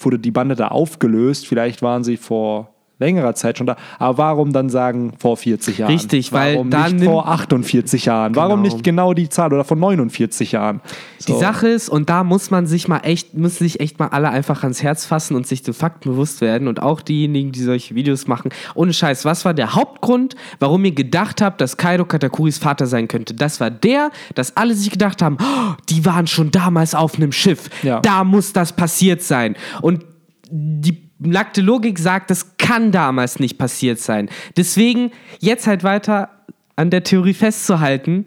wurde 0.00 0.18
die 0.18 0.30
Bande 0.30 0.54
da 0.54 0.68
aufgelöst, 0.68 1.46
vielleicht 1.46 1.82
waren 1.82 2.04
sie 2.04 2.16
vor 2.16 2.74
längerer 2.98 3.34
Zeit 3.34 3.58
schon 3.58 3.66
da. 3.66 3.76
Aber 3.98 4.18
warum 4.18 4.52
dann 4.52 4.70
sagen 4.70 5.12
vor 5.18 5.36
40 5.36 5.78
Jahren? 5.78 5.90
Richtig, 5.92 6.32
weil 6.32 6.54
warum 6.54 6.70
da 6.70 6.88
nicht 6.88 7.04
vor 7.04 7.28
48 7.28 8.06
Jahren? 8.06 8.34
Warum 8.36 8.62
Genau. 8.62 8.74
nicht 8.74 8.84
genau 8.84 9.14
die 9.14 9.28
Zahl 9.28 9.52
oder 9.52 9.64
vor 9.64 9.76
49 9.76 10.52
Jahren? 10.52 10.80
Die 11.26 11.32
So. 11.32 11.38
Sache 11.38 11.68
ist, 11.68 11.88
und 11.88 12.08
da 12.10 12.24
muss 12.24 12.50
man 12.50 12.66
sich 12.66 12.88
mal 12.88 12.98
echt, 13.00 13.34
müssen 13.34 13.64
sich 13.64 13.80
echt 13.80 13.98
mal 13.98 14.08
alle 14.08 14.30
einfach 14.30 14.62
ans 14.62 14.82
Herz 14.82 15.04
fassen 15.06 15.36
und 15.36 15.46
sich 15.46 15.62
den 15.62 15.74
Fakten 15.74 16.10
bewusst 16.10 16.40
werden 16.40 16.66
und 16.68 16.82
auch 16.82 17.00
diejenigen, 17.00 17.52
die 17.52 17.62
solche 17.62 17.94
Videos 17.94 18.26
machen. 18.26 18.50
Ohne 18.74 18.92
Scheiß, 18.92 19.24
was 19.24 19.44
war 19.44 19.54
der 19.54 19.74
Hauptgrund, 19.74 20.34
warum 20.58 20.84
ihr 20.84 20.92
gedacht 20.92 21.40
habt, 21.40 21.60
dass 21.60 21.76
Kaido 21.76 22.04
Katakuris 22.04 22.58
Vater 22.58 22.86
sein 22.86 23.06
könnte? 23.08 23.34
Das 23.34 23.60
war 23.60 23.70
der, 23.70 24.10
dass 24.34 24.56
alle 24.56 24.74
sich 24.74 24.90
gedacht 24.90 25.22
haben, 25.22 25.36
oh, 25.40 25.74
die 25.88 26.04
waren 26.04 26.26
schon 26.26 26.50
damals 26.50 26.94
auf 26.94 27.16
einem 27.16 27.32
Schiff. 27.32 27.68
Ja. 27.82 28.00
Da 28.00 28.24
muss 28.24 28.52
das 28.52 28.72
passiert 28.72 29.22
sein. 29.22 29.54
Und 29.82 30.04
die 30.50 31.07
nackte 31.18 31.60
Logik 31.60 31.98
sagt, 31.98 32.30
das 32.30 32.56
kann 32.58 32.92
damals 32.92 33.40
nicht 33.40 33.58
passiert 33.58 33.98
sein. 33.98 34.28
Deswegen 34.56 35.10
jetzt 35.40 35.66
halt 35.66 35.84
weiter 35.84 36.30
an 36.76 36.90
der 36.90 37.02
Theorie 37.04 37.34
festzuhalten, 37.34 38.26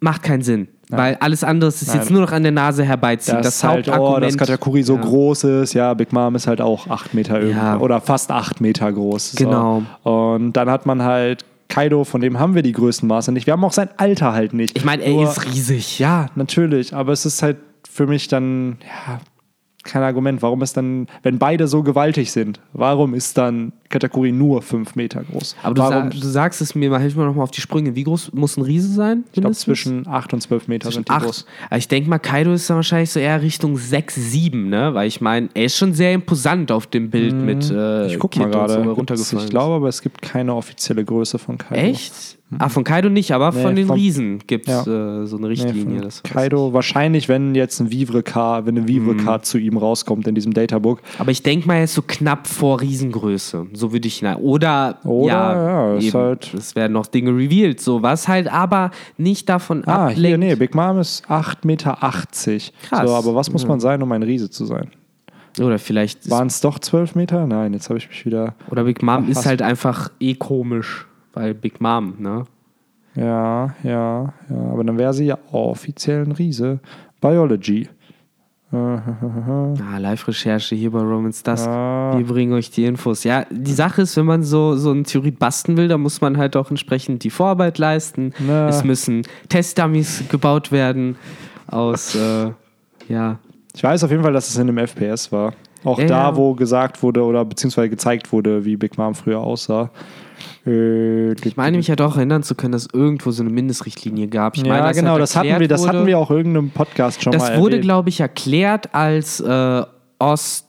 macht 0.00 0.22
keinen 0.22 0.42
Sinn. 0.42 0.68
Weil 0.88 1.16
alles 1.16 1.42
andere 1.42 1.68
ist 1.68 1.84
Nein. 1.88 1.96
jetzt 1.96 2.10
nur 2.12 2.20
noch 2.20 2.30
an 2.30 2.44
der 2.44 2.52
Nase 2.52 2.84
herbeiziehen. 2.84 3.38
Das, 3.38 3.60
Das, 3.60 3.64
halt, 3.64 3.88
oh, 3.88 4.20
dass 4.20 4.38
Katakuri 4.38 4.84
so 4.84 4.94
Ja. 4.94 5.00
groß 5.00 5.42
ist. 5.44 5.72
Ja, 5.74 5.92
Big 5.94 6.12
Mom 6.12 6.36
ist 6.36 6.46
halt 6.46 6.60
auch 6.60 6.86
8 6.88 7.12
Meter 7.12 7.40
irgendwie. 7.40 7.56
Ja. 7.58 7.78
Oder 7.78 8.00
fast 8.00 8.30
8 8.30 8.60
Meter 8.60 8.92
groß. 8.92 9.32
So. 9.32 9.44
Genau. 9.44 9.82
Und 10.04 10.52
dann 10.52 10.70
hat 10.70 10.86
man 10.86 11.02
halt 11.02 11.44
Kaido, 11.68 12.04
von 12.04 12.20
dem 12.20 12.38
haben 12.38 12.54
wir 12.54 12.62
die 12.62 12.70
größten 12.70 13.08
Maße 13.08 13.32
nicht. 13.32 13.46
Wir 13.48 13.54
haben 13.54 13.64
auch 13.64 13.72
sein 13.72 13.88
Alter 13.96 14.32
halt 14.32 14.52
nicht. 14.54 14.76
Ich 14.78 14.84
meine, 14.84 15.02
er 15.02 15.10
Nur- 15.10 15.24
ist 15.28 15.44
riesig. 15.44 15.98
Ja, 15.98 16.26
natürlich. 16.36 16.94
Aber 16.94 17.10
es 17.12 17.26
ist 17.26 17.42
halt 17.42 17.56
für 17.90 18.06
mich 18.06 18.28
dann, 18.28 18.78
ja, 18.82 19.18
kein 19.86 20.02
Argument. 20.02 20.42
Warum 20.42 20.62
ist 20.62 20.76
dann, 20.76 21.06
wenn 21.22 21.38
beide 21.38 21.66
so 21.68 21.82
gewaltig 21.82 22.32
sind, 22.32 22.60
warum 22.72 23.14
ist 23.14 23.38
dann 23.38 23.72
Kategorie 23.88 24.32
nur 24.32 24.62
5 24.62 24.96
Meter 24.96 25.22
groß. 25.22 25.54
Aber 25.62 25.74
du, 25.74 25.80
Warum? 25.82 26.10
du 26.10 26.18
sagst 26.18 26.60
es 26.60 26.74
mir, 26.74 26.90
mal 26.90 27.00
hilf 27.00 27.14
mir 27.16 27.24
nochmal 27.24 27.44
auf 27.44 27.52
die 27.52 27.60
Sprünge. 27.60 27.94
Wie 27.94 28.02
groß 28.02 28.32
muss 28.34 28.56
ein 28.56 28.62
Riese 28.62 28.88
sein? 28.92 29.22
ich 29.32 29.40
glaube, 29.40 29.54
zwischen 29.54 30.06
8 30.08 30.34
und 30.34 30.40
12 30.40 30.66
Meter 30.66 30.90
sind 30.90 31.08
die 31.08 31.12
Acht. 31.12 31.24
groß. 31.24 31.46
Also 31.70 31.78
ich 31.78 31.86
denke 31.88 32.10
mal, 32.10 32.18
Kaido 32.18 32.52
ist 32.52 32.68
dann 32.68 32.76
wahrscheinlich 32.78 33.10
so 33.10 33.20
eher 33.20 33.40
Richtung 33.42 33.76
6, 33.76 34.14
7, 34.16 34.68
ne? 34.68 34.92
Weil 34.94 35.06
ich 35.06 35.20
meine, 35.20 35.48
er 35.54 35.66
ist 35.66 35.76
schon 35.76 35.94
sehr 35.94 36.12
imposant 36.14 36.72
auf 36.72 36.88
dem 36.88 37.10
Bild 37.10 37.34
mit 37.34 37.70
äh, 37.70 37.74
Mhm. 38.02 38.06
Ich 38.08 38.18
guck 38.18 38.32
Kid 38.32 38.42
mal 38.42 38.52
so, 38.52 38.58
gerade. 38.58 38.72
er 38.74 38.78
Gibt's- 38.82 38.98
runtergefallen 38.98 39.44
ich 39.44 39.50
glaube 39.50 39.74
aber, 39.76 39.88
es 39.88 40.02
gibt 40.02 40.20
keine 40.20 40.54
offizielle 40.54 41.04
Größe 41.04 41.38
von 41.38 41.56
Kaido. 41.56 41.80
Echt? 41.80 42.38
Ah, 42.60 42.68
von 42.68 42.84
Kaido 42.84 43.08
nicht, 43.08 43.32
aber 43.32 43.50
Nee, 43.50 43.60
von 43.62 43.74
den 43.74 43.86
vom- 43.88 43.96
Riesen 43.96 44.38
gibt 44.46 44.68
es 44.68 44.86
Ja. 44.86 45.22
äh, 45.22 45.26
so 45.26 45.36
eine 45.36 45.46
Nee, 45.48 45.54
Richtlinie. 45.54 46.04
weiß 46.04 46.22
Kaido, 46.22 46.72
wahrscheinlich, 46.72 47.28
wenn 47.28 47.56
jetzt 47.56 47.80
ein 47.80 47.90
Vivre-Card, 47.90 48.66
wenn 48.66 48.78
eine 48.78 48.86
Vivre-Card 48.86 49.44
zu 49.44 49.58
ihm 49.58 49.76
rauskommt 49.76 50.28
in 50.28 50.36
diesem 50.36 50.52
Databook. 50.54 51.00
Aber 51.18 51.32
ich 51.32 51.42
denke 51.42 51.66
mal, 51.66 51.74
er 51.78 51.84
ist 51.84 51.94
so 51.94 52.02
knapp 52.06 52.46
vor 52.46 52.80
Riesengröße. 52.80 53.66
So 53.72 53.92
würde 53.92 54.06
ich 54.06 54.18
hinein. 54.18 54.36
Oder, 54.36 54.98
Oder, 55.02 55.26
ja, 55.32 55.94
ja, 55.94 56.00
eben, 56.00 56.12
halt- 56.12 56.54
es 56.54 56.76
werden 56.76 56.92
noch 56.92 57.08
Dinge 57.08 57.30
revealed. 57.30 57.80
So, 57.80 58.02
was 58.02 58.28
halt 58.28 58.46
aber 58.46 58.92
nicht 59.18 59.48
davon 59.48 59.82
Ah, 59.84 60.04
ablenkt. 60.04 60.20
hier, 60.24 60.38
nee, 60.38 60.54
Big 60.54 60.72
Mom 60.72 61.00
ist 61.00 61.28
8,80 61.28 61.64
Meter. 61.64 61.94
Krass. 61.96 63.08
So, 63.08 63.14
aber 63.16 63.34
was 63.34 63.50
muss 63.50 63.66
man 63.66 63.80
sein, 63.80 64.00
um 64.02 64.12
ein 64.12 64.22
Riese 64.22 64.50
zu 64.50 64.66
sein? 64.66 64.88
Oder 65.60 65.78
vielleicht 65.80 66.30
Waren 66.30 66.46
es 66.46 66.60
doch 66.60 66.78
12 66.78 67.16
Meter? 67.16 67.46
Nein, 67.46 67.72
jetzt 67.72 67.88
habe 67.88 67.98
ich 67.98 68.08
mich 68.08 68.24
wieder. 68.24 68.54
Oder 68.70 68.84
Big 68.84 69.02
Mom 69.02 69.28
ist 69.28 69.46
halt 69.46 69.62
einfach 69.62 70.10
eh 70.20 70.34
komisch, 70.34 71.06
weil 71.36 71.52
Big 71.52 71.80
Mom, 71.80 72.14
ne? 72.18 72.44
Ja, 73.14 73.74
ja, 73.82 74.32
ja. 74.50 74.56
Aber 74.72 74.84
dann 74.84 74.98
wäre 74.98 75.12
sie 75.12 75.26
ja 75.26 75.38
offiziell 75.52 76.22
ein 76.22 76.32
Riese. 76.32 76.80
Biology. 77.20 77.88
Ah, 78.72 79.98
Live-Recherche 79.98 80.74
hier 80.74 80.90
bei 80.90 80.98
Romans 80.98 81.42
Dusk. 81.42 81.68
Ah. 81.68 82.14
Wir 82.16 82.26
bringen 82.26 82.52
euch 82.52 82.70
die 82.70 82.84
Infos. 82.84 83.22
Ja, 83.24 83.46
die 83.50 83.72
Sache 83.72 84.02
ist, 84.02 84.16
wenn 84.16 84.26
man 84.26 84.42
so, 84.42 84.76
so 84.76 84.90
eine 84.90 85.04
Theorie 85.04 85.30
basteln 85.30 85.76
will, 85.76 85.88
dann 85.88 86.00
muss 86.00 86.20
man 86.20 86.36
halt 86.36 86.56
auch 86.56 86.70
entsprechend 86.70 87.22
die 87.22 87.30
Vorarbeit 87.30 87.78
leisten. 87.78 88.32
Na. 88.38 88.68
Es 88.68 88.82
müssen 88.82 89.22
Testdummies 89.48 90.24
gebaut 90.28 90.72
werden 90.72 91.16
aus, 91.68 92.14
äh, 92.14 92.50
ja, 93.08 93.38
Ich 93.74 93.82
weiß 93.82 94.04
auf 94.04 94.10
jeden 94.10 94.22
Fall, 94.22 94.32
dass 94.32 94.48
es 94.48 94.56
in 94.56 94.68
einem 94.68 94.78
FPS 94.78 95.30
war. 95.30 95.52
Auch 95.86 96.00
Ja, 96.00 96.06
da, 96.06 96.36
wo 96.36 96.54
gesagt 96.54 97.02
wurde 97.02 97.22
oder 97.22 97.44
beziehungsweise 97.44 97.88
gezeigt 97.88 98.32
wurde, 98.32 98.64
wie 98.64 98.76
Big 98.76 98.98
Mom 98.98 99.14
früher 99.14 99.38
aussah. 99.38 99.90
Äh, 100.66 101.32
Ich 101.32 101.56
meine 101.56 101.76
mich 101.76 101.86
ja 101.86 101.94
doch 101.94 102.16
erinnern 102.16 102.42
zu 102.42 102.56
können, 102.56 102.72
dass 102.72 102.88
irgendwo 102.92 103.30
so 103.30 103.42
eine 103.42 103.50
Mindestrichtlinie 103.52 104.26
gab. 104.26 104.56
Ich 104.56 104.64
meine, 104.64 104.78
ja, 104.78 104.88
dass 104.88 104.96
genau, 104.96 105.12
halt 105.12 105.22
das 105.22 105.36
hatten 105.36 105.60
wir, 105.60 105.68
das 105.68 105.82
wurde, 105.82 105.98
hatten 105.98 106.06
wir 106.06 106.18
auch 106.18 106.30
in 106.30 106.36
irgendeinem 106.38 106.70
Podcast 106.70 107.22
schon 107.22 107.30
mal 107.30 107.38
Das 107.38 107.60
wurde, 107.60 107.78
glaube 107.78 108.08
ich, 108.08 108.18
erklärt, 108.18 108.94
als 108.94 109.38
äh, 109.40 109.82
Ost 110.18 110.65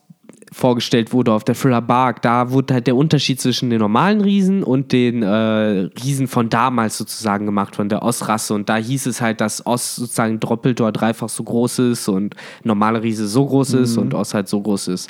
vorgestellt 0.58 1.14
wurde 1.14 1.32
auf 1.32 1.44
der 1.44 1.56
Thriller 1.56 1.82
Bark. 1.82 2.22
Da 2.22 2.52
wurde 2.52 2.74
halt 2.74 2.88
der 2.88 2.96
Unterschied 2.96 3.40
zwischen 3.40 3.70
den 3.70 3.80
normalen 3.80 4.20
Riesen 4.22 4.64
und 4.64 4.92
den 4.92 5.24
äh, 5.24 5.28
Riesen 5.28 6.28
von 6.28 6.50
damals 6.50 6.98
sozusagen 6.98 7.46
gemacht, 7.46 7.76
von 7.76 7.90
der 7.90 8.02
Ost-Rasse. 8.04 8.54
Und 8.54 8.68
da 8.70 8.76
hieß 8.78 9.06
es 9.06 9.22
halt, 9.22 9.40
dass 9.42 9.66
Ost 9.66 9.96
sozusagen 9.96 10.40
doppelt 10.40 10.82
oder 10.82 10.92
dreifach 10.92 11.30
so 11.30 11.44
groß 11.44 11.80
ist 11.80 12.08
und 12.10 12.36
normale 12.64 13.02
Riese 13.04 13.28
so 13.28 13.46
groß 13.46 13.74
Mhm. 13.74 13.84
ist 13.84 13.98
und 13.98 14.14
Ost 14.14 14.34
halt 14.34 14.48
so 14.48 14.62
groß 14.62 14.88
ist. 14.90 15.10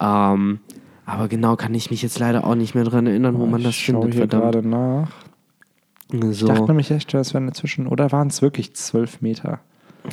Ähm, 0.00 0.60
aber 1.06 1.28
genau 1.28 1.56
kann 1.56 1.74
ich 1.74 1.90
mich 1.90 2.02
jetzt 2.02 2.18
leider 2.18 2.44
auch 2.44 2.54
nicht 2.54 2.74
mehr 2.74 2.84
dran 2.84 3.06
erinnern, 3.06 3.38
wo 3.38 3.46
man 3.46 3.62
das 3.62 3.74
ich 3.76 3.84
findet. 3.84 4.12
hier 4.14 4.22
Verdammt. 4.28 4.42
gerade 4.54 4.68
nach. 4.68 5.08
Ich 6.12 6.38
So. 6.38 6.46
dachte 6.46 6.64
nämlich 6.66 6.90
echt, 6.90 7.12
das 7.12 7.34
wären 7.34 7.48
inzwischen, 7.48 7.86
oder 7.86 8.10
waren 8.12 8.28
es 8.28 8.40
wirklich 8.42 8.74
12 8.74 9.20
Meter? 9.20 9.60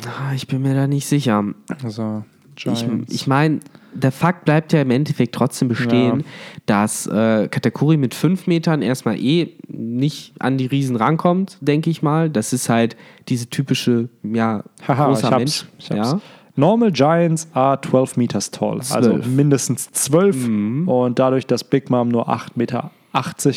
Ah, 0.06 0.34
ich 0.34 0.46
bin 0.46 0.60
mir 0.62 0.74
da 0.74 0.86
nicht 0.86 1.06
sicher. 1.06 1.42
Also, 1.82 2.24
Ich, 2.28 2.35
Giants. 2.56 3.12
ich 3.12 3.26
meine, 3.26 3.60
der 3.94 4.12
Fakt 4.12 4.44
bleibt 4.44 4.72
ja 4.72 4.82
im 4.82 4.90
Endeffekt 4.90 5.34
trotzdem 5.34 5.68
bestehen, 5.68 6.20
Ja. 6.20 6.24
dass 6.66 7.06
äh, 7.06 7.48
Katakuri 7.48 7.96
mit 7.96 8.14
5 8.14 8.46
Metern 8.46 8.82
erstmal 8.82 9.18
eh 9.18 9.54
nicht 9.68 10.34
an 10.38 10.58
die 10.58 10.66
Riesen 10.66 10.96
rankommt, 10.96 11.56
denke 11.60 11.88
ich 11.90 12.02
mal. 12.02 12.28
Das 12.28 12.52
ist 12.52 12.68
halt 12.68 12.96
diese 13.28 13.48
typische, 13.48 14.08
ja, 14.22 14.64
Haha, 14.86 15.06
großer 15.06 15.26
ich 15.28 15.32
hab's. 15.32 15.38
Mensch. 15.38 15.66
Ich 15.78 15.90
hab's. 15.90 16.12
Ja? 16.12 16.20
Normal 16.58 16.90
Giants 16.92 17.48
are 17.52 17.78
12 17.80 18.16
meters 18.16 18.50
tall. 18.50 18.78
Also 18.90 19.10
Zwölf. 19.10 19.26
mindestens 19.26 19.90
12. 19.92 20.48
Mhm. 20.48 20.88
Und 20.88 21.18
dadurch, 21.18 21.46
dass 21.46 21.64
Big 21.64 21.90
Mom 21.90 22.08
nur 22.08 22.28
8,80 22.30 22.50
Meter 22.54 22.90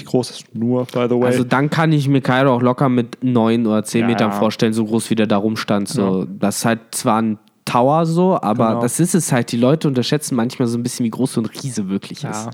groß 0.06 0.30
ist, 0.32 0.56
nur, 0.56 0.86
by 0.86 1.06
the 1.10 1.16
way. 1.16 1.26
Also 1.28 1.44
dann 1.46 1.70
kann 1.70 1.92
ich 1.94 2.08
mir 2.10 2.22
Kairo 2.22 2.54
auch 2.54 2.62
locker 2.62 2.88
mit 2.90 3.18
9 3.24 3.66
oder 3.68 3.84
10 3.84 4.02
Ja. 4.02 4.08
Metern 4.08 4.32
vorstellen, 4.34 4.74
so 4.74 4.86
groß 4.86 5.10
wie 5.10 5.16
der 5.16 5.28
da 5.28 5.38
rumstand. 5.38 5.88
So. 5.90 6.26
Das 6.40 6.58
ist 6.60 6.66
halt 6.66 6.80
zwar 6.92 7.22
ein 7.22 7.38
Tower 7.70 8.06
so, 8.06 8.40
aber 8.42 8.70
Genau. 8.70 8.82
das 8.82 9.00
ist 9.00 9.16
es 9.16 9.32
halt. 9.32 9.52
Die 9.52 9.58
Leute 9.58 9.88
unterschätzen 9.88 10.36
manchmal 10.36 10.68
so 10.68 10.78
ein 10.78 10.84
bisschen, 10.84 11.06
wie 11.06 11.10
groß 11.10 11.34
so 11.34 11.42
ein 11.42 11.46
Riese 11.46 11.90
wirklich 11.90 12.24
ist. 12.24 12.46
Ja. 12.46 12.50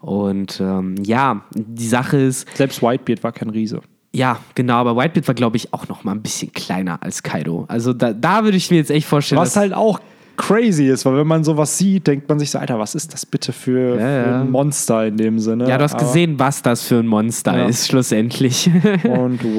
Und 0.00 0.60
ähm, 0.60 0.96
ja, 1.02 1.42
die 1.54 1.86
Sache 1.88 2.18
ist, 2.18 2.46
Selbst 2.56 2.82
Whitebeard 2.82 3.22
war 3.24 3.32
kein 3.32 3.50
Riese. 3.50 3.80
Ja, 4.12 4.38
genau, 4.54 4.74
aber 4.74 4.96
Whitebeard 4.96 5.26
war, 5.28 5.34
glaube 5.34 5.56
ich, 5.56 5.72
auch 5.72 5.88
noch 5.88 6.04
mal 6.04 6.12
ein 6.12 6.22
bisschen 6.22 6.52
kleiner 6.52 7.02
als 7.02 7.22
Kaido. 7.22 7.64
Also 7.68 7.92
da, 7.92 8.12
da 8.12 8.44
würde 8.44 8.56
ich 8.56 8.70
mir 8.70 8.76
jetzt 8.76 8.90
echt 8.90 9.06
vorstellen, 9.08 9.40
Was 9.40 9.54
dass, 9.54 9.56
halt 9.62 9.72
auch 9.74 9.98
crazy 10.36 10.88
ist, 10.88 11.04
weil 11.06 11.16
wenn 11.16 11.26
man 11.26 11.42
sowas 11.44 11.78
sieht, 11.78 12.06
denkt 12.06 12.28
man 12.28 12.38
sich 12.38 12.50
so, 12.50 12.58
Alter, 12.58 12.78
was 12.78 12.94
ist 12.94 13.12
das 13.14 13.24
bitte 13.24 13.52
für, 13.52 13.90
Ja, 13.90 14.24
für 14.24 14.34
ein 14.40 14.50
Monster 14.50 15.06
in 15.06 15.16
dem 15.16 15.38
Sinne? 15.38 15.68
ja, 15.68 15.78
du 15.78 15.84
hast 15.84 15.94
Aber- 15.94 16.04
gesehen, 16.04 16.38
was 16.38 16.60
das 16.60 16.82
für 16.82 16.96
ein 16.98 17.06
Monster 17.06 17.56
Ja. 17.56 17.66
ist, 17.66 17.86
schlussendlich. 17.88 18.68
Und 19.04 19.40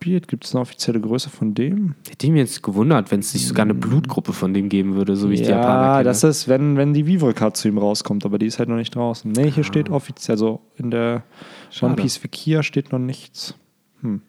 Whitebeard, 0.00 0.28
gibt 0.28 0.44
es 0.44 0.54
eine 0.54 0.62
offizielle 0.62 1.00
Größe 1.00 1.30
von 1.30 1.54
dem? 1.54 1.94
Hätte 2.08 2.26
ich 2.26 2.32
mir 2.32 2.38
jetzt 2.40 2.62
gewundert, 2.62 3.10
wenn 3.10 3.20
es 3.20 3.34
nicht 3.34 3.46
sogar 3.46 3.64
eine 3.64 3.74
Blutgruppe 3.74 4.32
von 4.32 4.54
dem 4.54 4.68
geben 4.68 4.94
würde, 4.94 5.16
so 5.16 5.30
wie 5.30 5.34
ich 5.34 5.42
die 5.42 5.48
Japaner 5.48 5.82
ja, 5.82 5.92
kenne. 5.98 6.04
das 6.04 6.24
ist, 6.24 6.48
wenn, 6.48 6.76
wenn 6.76 6.94
die 6.94 7.06
Vivre-Card 7.06 7.56
zu 7.56 7.68
ihm 7.68 7.78
rauskommt, 7.78 8.24
aber 8.24 8.38
die 8.38 8.46
ist 8.46 8.58
halt 8.58 8.68
noch 8.68 8.76
nicht 8.76 8.94
draußen. 8.94 9.30
Nee, 9.32 9.50
hier 9.50 9.64
steht 9.64 9.90
offiziell, 9.90 10.34
also 10.34 10.60
in 10.76 10.90
der 10.90 11.10
One 11.10 11.22
Ah. 11.22 11.70
Schade. 11.70 11.94
Piece 11.96 12.22
Wikia 12.24 12.62
steht 12.62 12.92
noch 12.92 12.98
nichts. 12.98 13.54
Hm. 14.00 14.22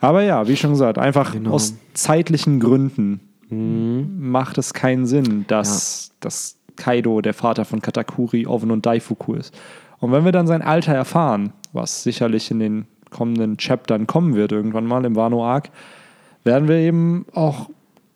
Aber 0.00 0.22
ja, 0.22 0.46
wie 0.48 0.56
schon 0.56 0.70
gesagt, 0.70 0.98
einfach 0.98 1.32
Genau. 1.32 1.50
aus 1.52 1.74
zeitlichen 1.94 2.60
Gründen 2.60 3.20
Mhm. 3.50 4.30
macht 4.30 4.58
es 4.58 4.74
keinen 4.74 5.06
Sinn, 5.06 5.44
dass, 5.48 6.10
dass 6.20 6.58
Kaido 6.76 7.20
der 7.22 7.32
Vater 7.34 7.64
von 7.64 7.80
Katakuri, 7.80 8.46
Oven 8.46 8.70
und 8.70 8.84
Daifuku 8.84 9.34
ist. 9.34 9.56
Und 10.00 10.12
wenn 10.12 10.24
wir 10.26 10.32
dann 10.32 10.46
sein 10.46 10.60
Alter 10.62 10.92
erfahren, 10.94 11.52
was 11.72 12.02
sicherlich 12.02 12.50
in 12.50 12.58
den 12.60 12.86
kommenden 13.10 13.56
Chaptern 13.56 14.06
kommen 14.06 14.34
wird, 14.34 14.52
irgendwann 14.52 14.86
mal 14.86 15.04
im 15.04 15.16
Wano 15.16 15.44
Arc, 15.44 15.70
werden 16.44 16.68
wir 16.68 16.76
eben 16.76 17.26
auch 17.32 17.68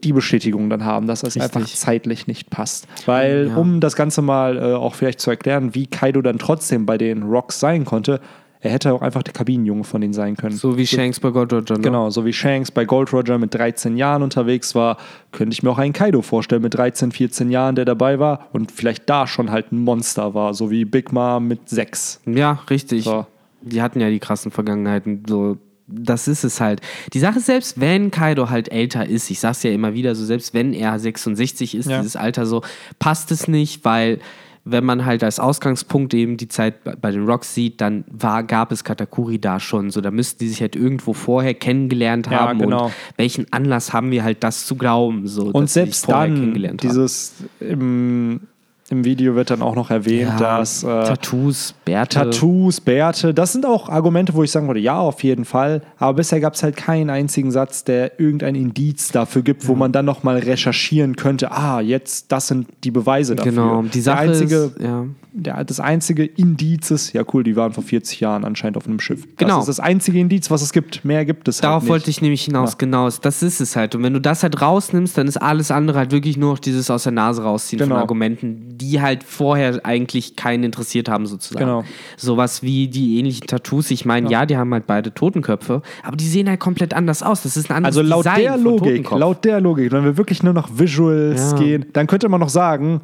die 0.04 0.12
Bestätigung 0.12 0.68
dann 0.68 0.84
haben, 0.84 1.06
dass 1.06 1.22
es 1.22 1.36
Richtig. 1.36 1.42
einfach 1.56 1.68
zeitlich 1.70 2.26
nicht 2.26 2.50
passt. 2.50 2.88
Weil, 3.06 3.48
Ja. 3.48 3.56
um 3.56 3.78
das 3.80 3.94
Ganze 3.94 4.20
mal 4.20 4.56
äh, 4.58 4.74
auch 4.74 4.94
vielleicht 4.96 5.20
zu 5.20 5.30
erklären, 5.30 5.74
wie 5.76 5.86
Kaido 5.86 6.22
dann 6.22 6.38
trotzdem 6.38 6.86
bei 6.86 6.98
den 6.98 7.22
Rocks 7.22 7.60
sein 7.60 7.84
konnte, 7.84 8.20
er 8.64 8.70
hätte 8.70 8.92
auch 8.94 9.02
einfach 9.02 9.24
der 9.24 9.32
Kabinenjunge 9.32 9.82
von 9.84 10.00
denen 10.00 10.12
sein 10.12 10.36
können. 10.36 10.56
so 10.56 10.76
wie 10.78 10.86
Shanks 10.86 11.18
bei 11.18 11.30
Gold 11.30 11.52
Roger. 11.52 11.74
ne? 11.74 11.80
Genau, 11.80 12.10
so 12.10 12.24
wie 12.24 12.32
Shanks 12.32 12.70
bei 12.70 12.84
Gold 12.84 13.12
Roger 13.12 13.36
mit 13.38 13.54
13 13.54 13.96
Jahren 13.96 14.22
unterwegs 14.22 14.74
war, 14.76 14.98
könnte 15.32 15.52
ich 15.52 15.62
mir 15.64 15.70
auch 15.70 15.78
einen 15.78 15.92
Kaido 15.92 16.22
vorstellen 16.22 16.62
mit 16.62 16.74
13, 16.74 17.10
14 17.12 17.50
Jahren, 17.50 17.74
der 17.74 17.84
dabei 17.84 18.20
war 18.20 18.46
und 18.52 18.70
vielleicht 18.72 19.08
da 19.10 19.26
schon 19.26 19.50
halt 19.50 19.72
ein 19.72 19.78
Monster 19.82 20.34
war, 20.34 20.54
so 20.54 20.70
wie 20.70 20.84
Big 20.84 21.12
Mom 21.12 21.48
mit 21.48 21.68
6. 21.68 22.20
Ja, 22.26 22.60
richtig. 22.70 23.02
So. 23.04 23.26
Die 23.62 23.80
hatten 23.82 24.00
ja 24.00 24.10
die 24.10 24.18
krassen 24.18 24.50
Vergangenheiten. 24.50 25.22
So, 25.28 25.56
das 25.86 26.28
ist 26.28 26.44
es 26.44 26.60
halt. 26.60 26.80
Die 27.12 27.18
Sache 27.18 27.38
ist, 27.38 27.46
selbst 27.46 27.80
wenn 27.80 28.10
Kaido 28.10 28.50
halt 28.50 28.70
älter 28.72 29.06
ist, 29.06 29.30
ich 29.30 29.40
sag's 29.40 29.62
ja 29.62 29.70
immer 29.70 29.94
wieder, 29.94 30.14
so 30.14 30.24
selbst 30.24 30.54
wenn 30.54 30.72
er 30.72 30.98
66 30.98 31.74
ist, 31.74 31.88
Ja. 31.90 31.98
dieses 31.98 32.16
Alter 32.16 32.46
so, 32.46 32.62
passt 32.98 33.30
es 33.30 33.48
nicht, 33.48 33.84
weil 33.84 34.20
wenn 34.64 34.84
man 34.84 35.04
halt 35.04 35.24
als 35.24 35.40
Ausgangspunkt 35.40 36.14
eben 36.14 36.36
die 36.36 36.46
Zeit 36.46 36.84
bei- 37.00 37.10
den 37.10 37.26
Rocks 37.28 37.52
sieht, 37.52 37.80
dann 37.80 38.04
war, 38.08 38.44
gab 38.44 38.70
es 38.70 38.84
Katakuri 38.84 39.40
da 39.40 39.58
schon. 39.58 39.90
So, 39.90 40.00
da 40.00 40.12
müssten 40.12 40.38
die 40.38 40.48
sich 40.48 40.60
halt 40.60 40.76
irgendwo 40.76 41.14
vorher 41.14 41.52
kennengelernt 41.54 42.28
Ja, 42.30 42.42
haben. 42.46 42.60
genau. 42.60 42.84
Und 42.86 42.92
welchen 43.16 43.52
Anlass 43.52 43.92
haben 43.92 44.12
wir 44.12 44.22
halt, 44.22 44.44
das 44.44 44.64
zu 44.64 44.76
glauben? 44.76 45.26
So, 45.26 45.46
Und 45.46 45.68
selbst 45.68 46.08
dann, 46.08 46.34
kennengelernt 46.34 46.80
haben. 46.84 46.90
dieses 46.90 47.34
im, 47.58 48.42
im 48.90 49.04
Video 49.04 49.34
wird 49.34 49.50
dann 49.50 49.62
auch 49.62 49.74
noch 49.74 49.90
erwähnt, 49.90 50.32
Ja, 50.32 50.36
dass 50.38 50.82
äh, 50.82 50.86
Tattoos, 50.86 51.74
Bärte. 51.84 52.18
Tattoos, 52.18 52.80
Bärte, 52.80 53.32
das 53.32 53.52
sind 53.52 53.64
auch 53.64 53.88
Argumente, 53.88 54.34
wo 54.34 54.42
ich 54.42 54.50
sagen 54.50 54.66
würde, 54.66 54.80
ja, 54.80 54.98
auf 54.98 55.22
jeden 55.22 55.44
Fall. 55.46 55.80
Aber 55.98 56.14
bisher 56.14 56.40
gab 56.40 56.54
es 56.54 56.62
halt 56.62 56.76
keinen 56.76 57.08
einzigen 57.08 57.50
Satz, 57.50 57.84
der 57.84 58.20
irgendein 58.20 58.54
Indiz 58.54 59.10
dafür 59.10 59.42
gibt, 59.42 59.66
wo 59.66 59.74
man 59.74 59.92
dann 59.92 60.04
nochmal 60.04 60.36
recherchieren 60.38 61.16
könnte, 61.16 61.52
ah, 61.52 61.80
jetzt, 61.80 62.30
das 62.32 62.48
sind 62.48 62.66
die 62.84 62.90
Beweise 62.90 63.34
dafür. 63.34 63.52
Genau, 63.52 63.82
die 63.82 64.00
Sache 64.00 64.24
der 64.26 64.30
einzige, 64.30 64.56
ist, 64.56 64.80
ja. 64.80 65.06
der, 65.32 65.64
das 65.64 65.80
einzige 65.80 66.24
Indiz 66.26 66.90
ist, 66.90 67.12
ja 67.14 67.22
cool, 67.32 67.44
die 67.44 67.56
waren 67.56 67.72
vor 67.72 67.84
40 67.84 68.20
Jahren 68.20 68.44
anscheinend 68.44 68.76
auf 68.76 68.86
einem 68.86 69.00
Schiff. 69.00 69.26
Genau. 69.38 69.56
Das 69.60 69.68
ist 69.68 69.78
das 69.78 69.80
einzige 69.80 70.18
Indiz, 70.18 70.50
was 70.50 70.60
es 70.60 70.72
gibt. 70.72 71.02
Mehr 71.04 71.24
gibt 71.24 71.48
es 71.48 71.58
Darauf 71.58 71.74
halt 71.76 71.82
nicht. 71.84 71.90
wollte 71.90 72.10
ich 72.10 72.20
nämlich 72.20 72.42
hinaus, 72.44 72.76
genau. 72.76 73.08
Das 73.08 73.42
ist 73.42 73.60
es 73.60 73.74
halt. 73.74 73.94
Und 73.94 74.02
wenn 74.02 74.12
du 74.12 74.20
das 74.20 74.42
halt 74.42 74.60
rausnimmst, 74.60 75.16
dann 75.16 75.28
ist 75.28 75.38
alles 75.38 75.70
andere 75.70 75.98
halt 75.98 76.10
wirklich 76.12 76.36
nur 76.36 76.50
noch 76.52 76.58
dieses 76.58 76.90
aus 76.90 77.04
der 77.04 77.12
Nase 77.12 77.42
rausziehen 77.42 77.78
Genau. 77.78 77.94
von 77.94 78.02
Argumenten, 78.02 78.76
die 78.82 79.00
halt 79.00 79.22
vorher 79.22 79.80
eigentlich 79.84 80.36
keinen 80.36 80.64
interessiert 80.64 81.08
haben, 81.08 81.26
sozusagen. 81.26 81.64
Genau. 81.66 81.84
Sowas 82.16 82.62
wie 82.62 82.88
die 82.88 83.18
ähnlichen 83.18 83.46
Tattoos. 83.46 83.90
Ich 83.90 84.04
meine, 84.04 84.30
ja. 84.30 84.44
die 84.46 84.56
haben 84.56 84.72
halt 84.72 84.86
beide 84.86 85.14
Totenköpfe, 85.14 85.82
aber 86.02 86.16
die 86.16 86.26
sehen 86.26 86.48
halt 86.48 86.60
komplett 86.60 86.94
anders 86.94 87.22
aus. 87.22 87.42
Das 87.42 87.56
ist 87.56 87.70
ein 87.70 87.76
anderes 87.76 87.96
Also 87.96 88.08
laut 88.08 88.24
Design 88.24 88.42
der 88.42 88.56
Logik, 88.56 89.10
laut 89.10 89.44
der 89.44 89.60
Logik, 89.60 89.92
wenn 89.92 90.04
wir 90.04 90.16
wirklich 90.16 90.42
nur 90.42 90.52
noch 90.52 90.68
Visuals 90.78 91.52
Ja. 91.52 91.58
gehen, 91.58 91.86
dann 91.92 92.06
könnte 92.06 92.28
man 92.28 92.40
noch 92.40 92.48
sagen, 92.48 93.00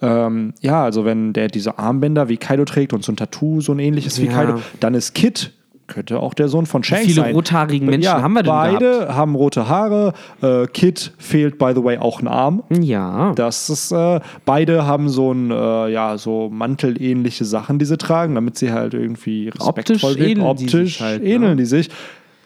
ähm, 0.00 0.54
ja, 0.60 0.84
also 0.84 1.04
wenn 1.04 1.32
der 1.32 1.48
diese 1.48 1.78
Armbänder 1.78 2.28
wie 2.28 2.36
Kaido 2.36 2.64
trägt 2.64 2.92
und 2.92 3.04
so 3.04 3.12
ein 3.12 3.16
Tattoo 3.16 3.60
so 3.60 3.72
ein 3.72 3.78
ähnliches 3.78 4.20
wie 4.20 4.26
Ja. 4.26 4.32
Kaido, 4.32 4.60
dann 4.80 4.94
ist 4.94 5.14
Kid 5.14 5.52
könnte 5.88 6.20
auch 6.20 6.34
der 6.34 6.48
Sohn 6.48 6.66
von 6.66 6.84
Shanks 6.84 7.06
viele 7.06 7.22
sein. 7.22 7.34
rothaarigen 7.34 7.86
Menschen 7.86 8.04
ja, 8.04 8.22
haben 8.22 8.34
wir 8.34 8.42
denn 8.42 8.52
Beide 8.52 9.14
haben 9.14 9.34
rote 9.34 9.68
Haare. 9.68 10.12
Äh, 10.40 10.66
Kid 10.66 11.12
fehlt, 11.18 11.58
by 11.58 11.72
the 11.74 11.82
way, 11.82 11.98
auch 11.98 12.20
ein 12.20 12.28
Arm. 12.28 12.62
Ja. 12.70 13.32
Das 13.34 13.68
ist, 13.68 13.90
äh, 13.90 14.20
beide 14.44 14.86
haben 14.86 15.08
so 15.08 15.32
ein, 15.32 15.50
äh, 15.50 15.88
ja, 15.90 16.16
so 16.18 16.48
mantelähnliche 16.52 17.44
Sachen, 17.44 17.78
die 17.78 17.86
sie 17.86 17.96
tragen, 17.96 18.34
damit 18.34 18.56
sie 18.58 18.70
halt 18.70 18.94
irgendwie 18.94 19.48
Optisch 19.48 19.66
respektvoll 19.66 20.16
wirken. 20.16 20.30
ähneln 20.30 20.56
die 20.56 20.64
Optisch 20.64 20.92
sich 20.92 21.00
halt, 21.00 21.22
ne? 21.22 21.28
ähneln 21.28 21.56
die 21.56 21.64
sich. 21.64 21.88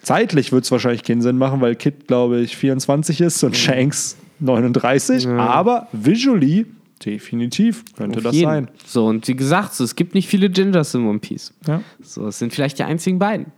Zeitlich 0.03 0.53
wird 0.53 0.65
es 0.65 0.73
wahrscheinlich 0.73 1.05
keinen 1.05 1.23
Sinn 1.23 1.39
machen, 1.39 1.61
weil 1.61 1.77
Kid, 1.77 2.09
glaube 2.09 2.41
ich, 2.41 2.57
24 2.57 3.21
ist 3.21 3.45
und 3.45 3.57
Shanks 3.57 4.17
39. 4.41 5.29
Aber 5.29 5.89
visually 5.93 6.67
definitiv 7.05 7.85
könnte 7.97 8.19
Auf 8.19 8.25
das 8.25 8.35
jeden. 8.35 8.49
sein. 8.51 8.69
So, 8.87 9.07
und 9.07 9.27
wie 9.29 9.37
gesagt, 9.37 9.75
so, 9.75 9.85
es 9.85 9.97
gibt 9.97 10.15
nicht 10.15 10.29
viele 10.29 10.49
Gingers 10.51 10.95
in 10.95 11.07
One 11.07 11.19
Piece. 11.19 11.53
Ja. 11.67 11.81
So, 12.01 12.27
es 12.29 12.39
sind 12.39 12.53
vielleicht 12.53 12.79
die 12.79 12.85
einzigen 12.85 13.19
beiden. 13.19 13.47
Ähm, 13.47 13.53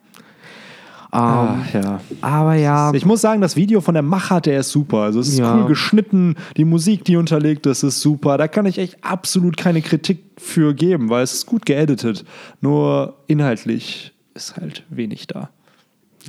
Ah, 1.20 1.58
ja. 1.72 2.00
Aber 2.22 2.54
ja, 2.54 2.92
Ich 2.92 3.06
muss 3.06 3.20
sagen, 3.20 3.40
das 3.40 3.54
Video 3.54 3.80
von 3.80 3.94
der 3.94 4.02
Macher, 4.02 4.40
der 4.40 4.58
ist 4.60 4.70
super. 4.70 4.98
Also 4.98 5.20
es 5.20 5.28
ist 5.28 5.38
Ja. 5.38 5.56
cool 5.56 5.68
geschnitten, 5.68 6.34
die 6.56 6.64
Musik, 6.64 7.04
die 7.04 7.16
unterlegt 7.16 7.66
ist, 7.66 7.84
ist 7.84 8.00
super. 8.00 8.36
Da 8.36 8.48
kann 8.48 8.66
ich 8.66 8.78
echt 8.78 8.96
absolut 9.04 9.56
keine 9.56 9.80
Kritik 9.80 10.24
für 10.38 10.74
geben, 10.74 11.10
weil 11.10 11.22
es 11.22 11.32
ist 11.34 11.46
gut 11.46 11.66
geeditet. 11.66 12.24
Nur 12.60 13.14
inhaltlich 13.28 14.12
ist 14.34 14.56
halt 14.56 14.82
wenig 14.90 15.28
da. 15.28 15.50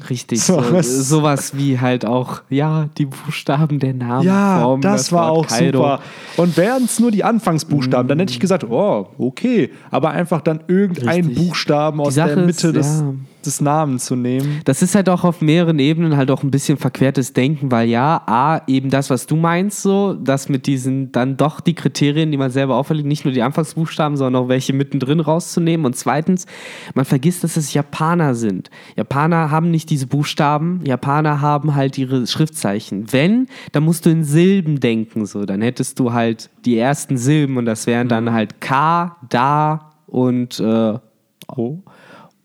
Richtig. 0.09 0.41
So, 0.41 0.61
So, 0.61 0.73
was- 0.73 1.09
sowas 1.09 1.51
wie 1.57 1.79
halt 1.79 2.05
auch, 2.05 2.41
ja, 2.49 2.87
die 2.97 3.05
Buchstaben 3.05 3.79
der 3.79 3.93
Namen. 3.93 4.25
Ja, 4.25 4.59
formen 4.61 4.81
das, 4.81 5.11
war 5.11 5.31
Wort 5.31 5.47
auch 5.47 5.47
Kaido. 5.57 5.77
super. 5.79 5.99
Und 6.37 6.57
wären 6.57 6.83
es 6.85 6.99
nur 6.99 7.11
die 7.11 7.23
Anfangsbuchstaben, 7.23 8.07
dann 8.07 8.19
hätte 8.19 8.31
ich 8.31 8.39
gesagt, 8.39 8.63
oh, 8.63 9.07
okay. 9.17 9.71
Aber 9.91 10.11
einfach 10.11 10.41
dann 10.41 10.61
irgendein 10.67 11.25
Richtig. 11.25 11.47
Buchstaben 11.47 11.99
aus 12.01 12.15
der 12.15 12.35
Mitte 12.37 12.67
ist, 12.69 12.75
des, 12.75 12.99
ja. 13.01 13.13
Des 13.45 13.61
Namens 13.61 14.05
zu 14.05 14.15
nehmen. 14.15 14.61
Das 14.65 14.81
ist 14.81 14.95
halt 14.95 15.09
auch 15.09 15.23
auf 15.23 15.41
mehreren 15.41 15.79
Ebenen 15.79 16.17
halt 16.17 16.31
auch 16.31 16.43
ein 16.43 16.51
bisschen 16.51 16.77
verquertes 16.77 17.33
Denken, 17.33 17.71
weil 17.71 17.87
ja, 17.87 18.21
A, 18.25 18.61
eben 18.67 18.89
das, 18.89 19.09
was 19.09 19.27
du 19.27 19.35
meinst, 19.35 19.81
so, 19.81 20.13
das 20.13 20.49
mit 20.49 20.67
diesen 20.67 21.11
dann 21.11 21.37
doch 21.37 21.61
die 21.61 21.73
Kriterien, 21.73 22.31
die 22.31 22.37
man 22.37 22.51
selber 22.51 22.75
auferlegt, 22.75 23.07
nicht 23.07 23.25
nur 23.25 23.33
die 23.33 23.41
Anfangsbuchstaben, 23.41 24.17
sondern 24.17 24.43
auch 24.43 24.49
welche 24.49 24.73
mittendrin 24.73 25.19
rauszunehmen. 25.19 25.85
Und 25.85 25.95
zweitens, 25.95 26.45
man 26.93 27.05
vergisst, 27.05 27.43
dass 27.43 27.57
es 27.57 27.73
Japaner 27.73 28.35
sind. 28.35 28.69
Japaner 28.95 29.51
haben 29.51 29.71
nicht 29.71 29.89
diese 29.89 30.07
Buchstaben, 30.07 30.81
Japaner 30.85 31.41
haben 31.41 31.75
halt 31.75 31.97
ihre 31.97 32.27
Schriftzeichen. 32.27 33.11
Wenn, 33.11 33.47
dann 33.71 33.83
musst 33.83 34.05
du 34.05 34.09
in 34.09 34.23
Silben 34.23 34.79
denken, 34.79 35.25
so, 35.25 35.45
dann 35.45 35.61
hättest 35.61 35.99
du 35.99 36.13
halt 36.13 36.49
die 36.65 36.77
ersten 36.77 37.17
Silben 37.17 37.57
und 37.57 37.65
das 37.65 37.87
wären 37.87 38.07
dann 38.07 38.31
halt 38.31 38.61
K, 38.61 39.15
Da 39.29 39.91
und 40.07 40.59
äh, 40.59 40.99
Oh. 41.47 41.79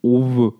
Owe. 0.02 0.54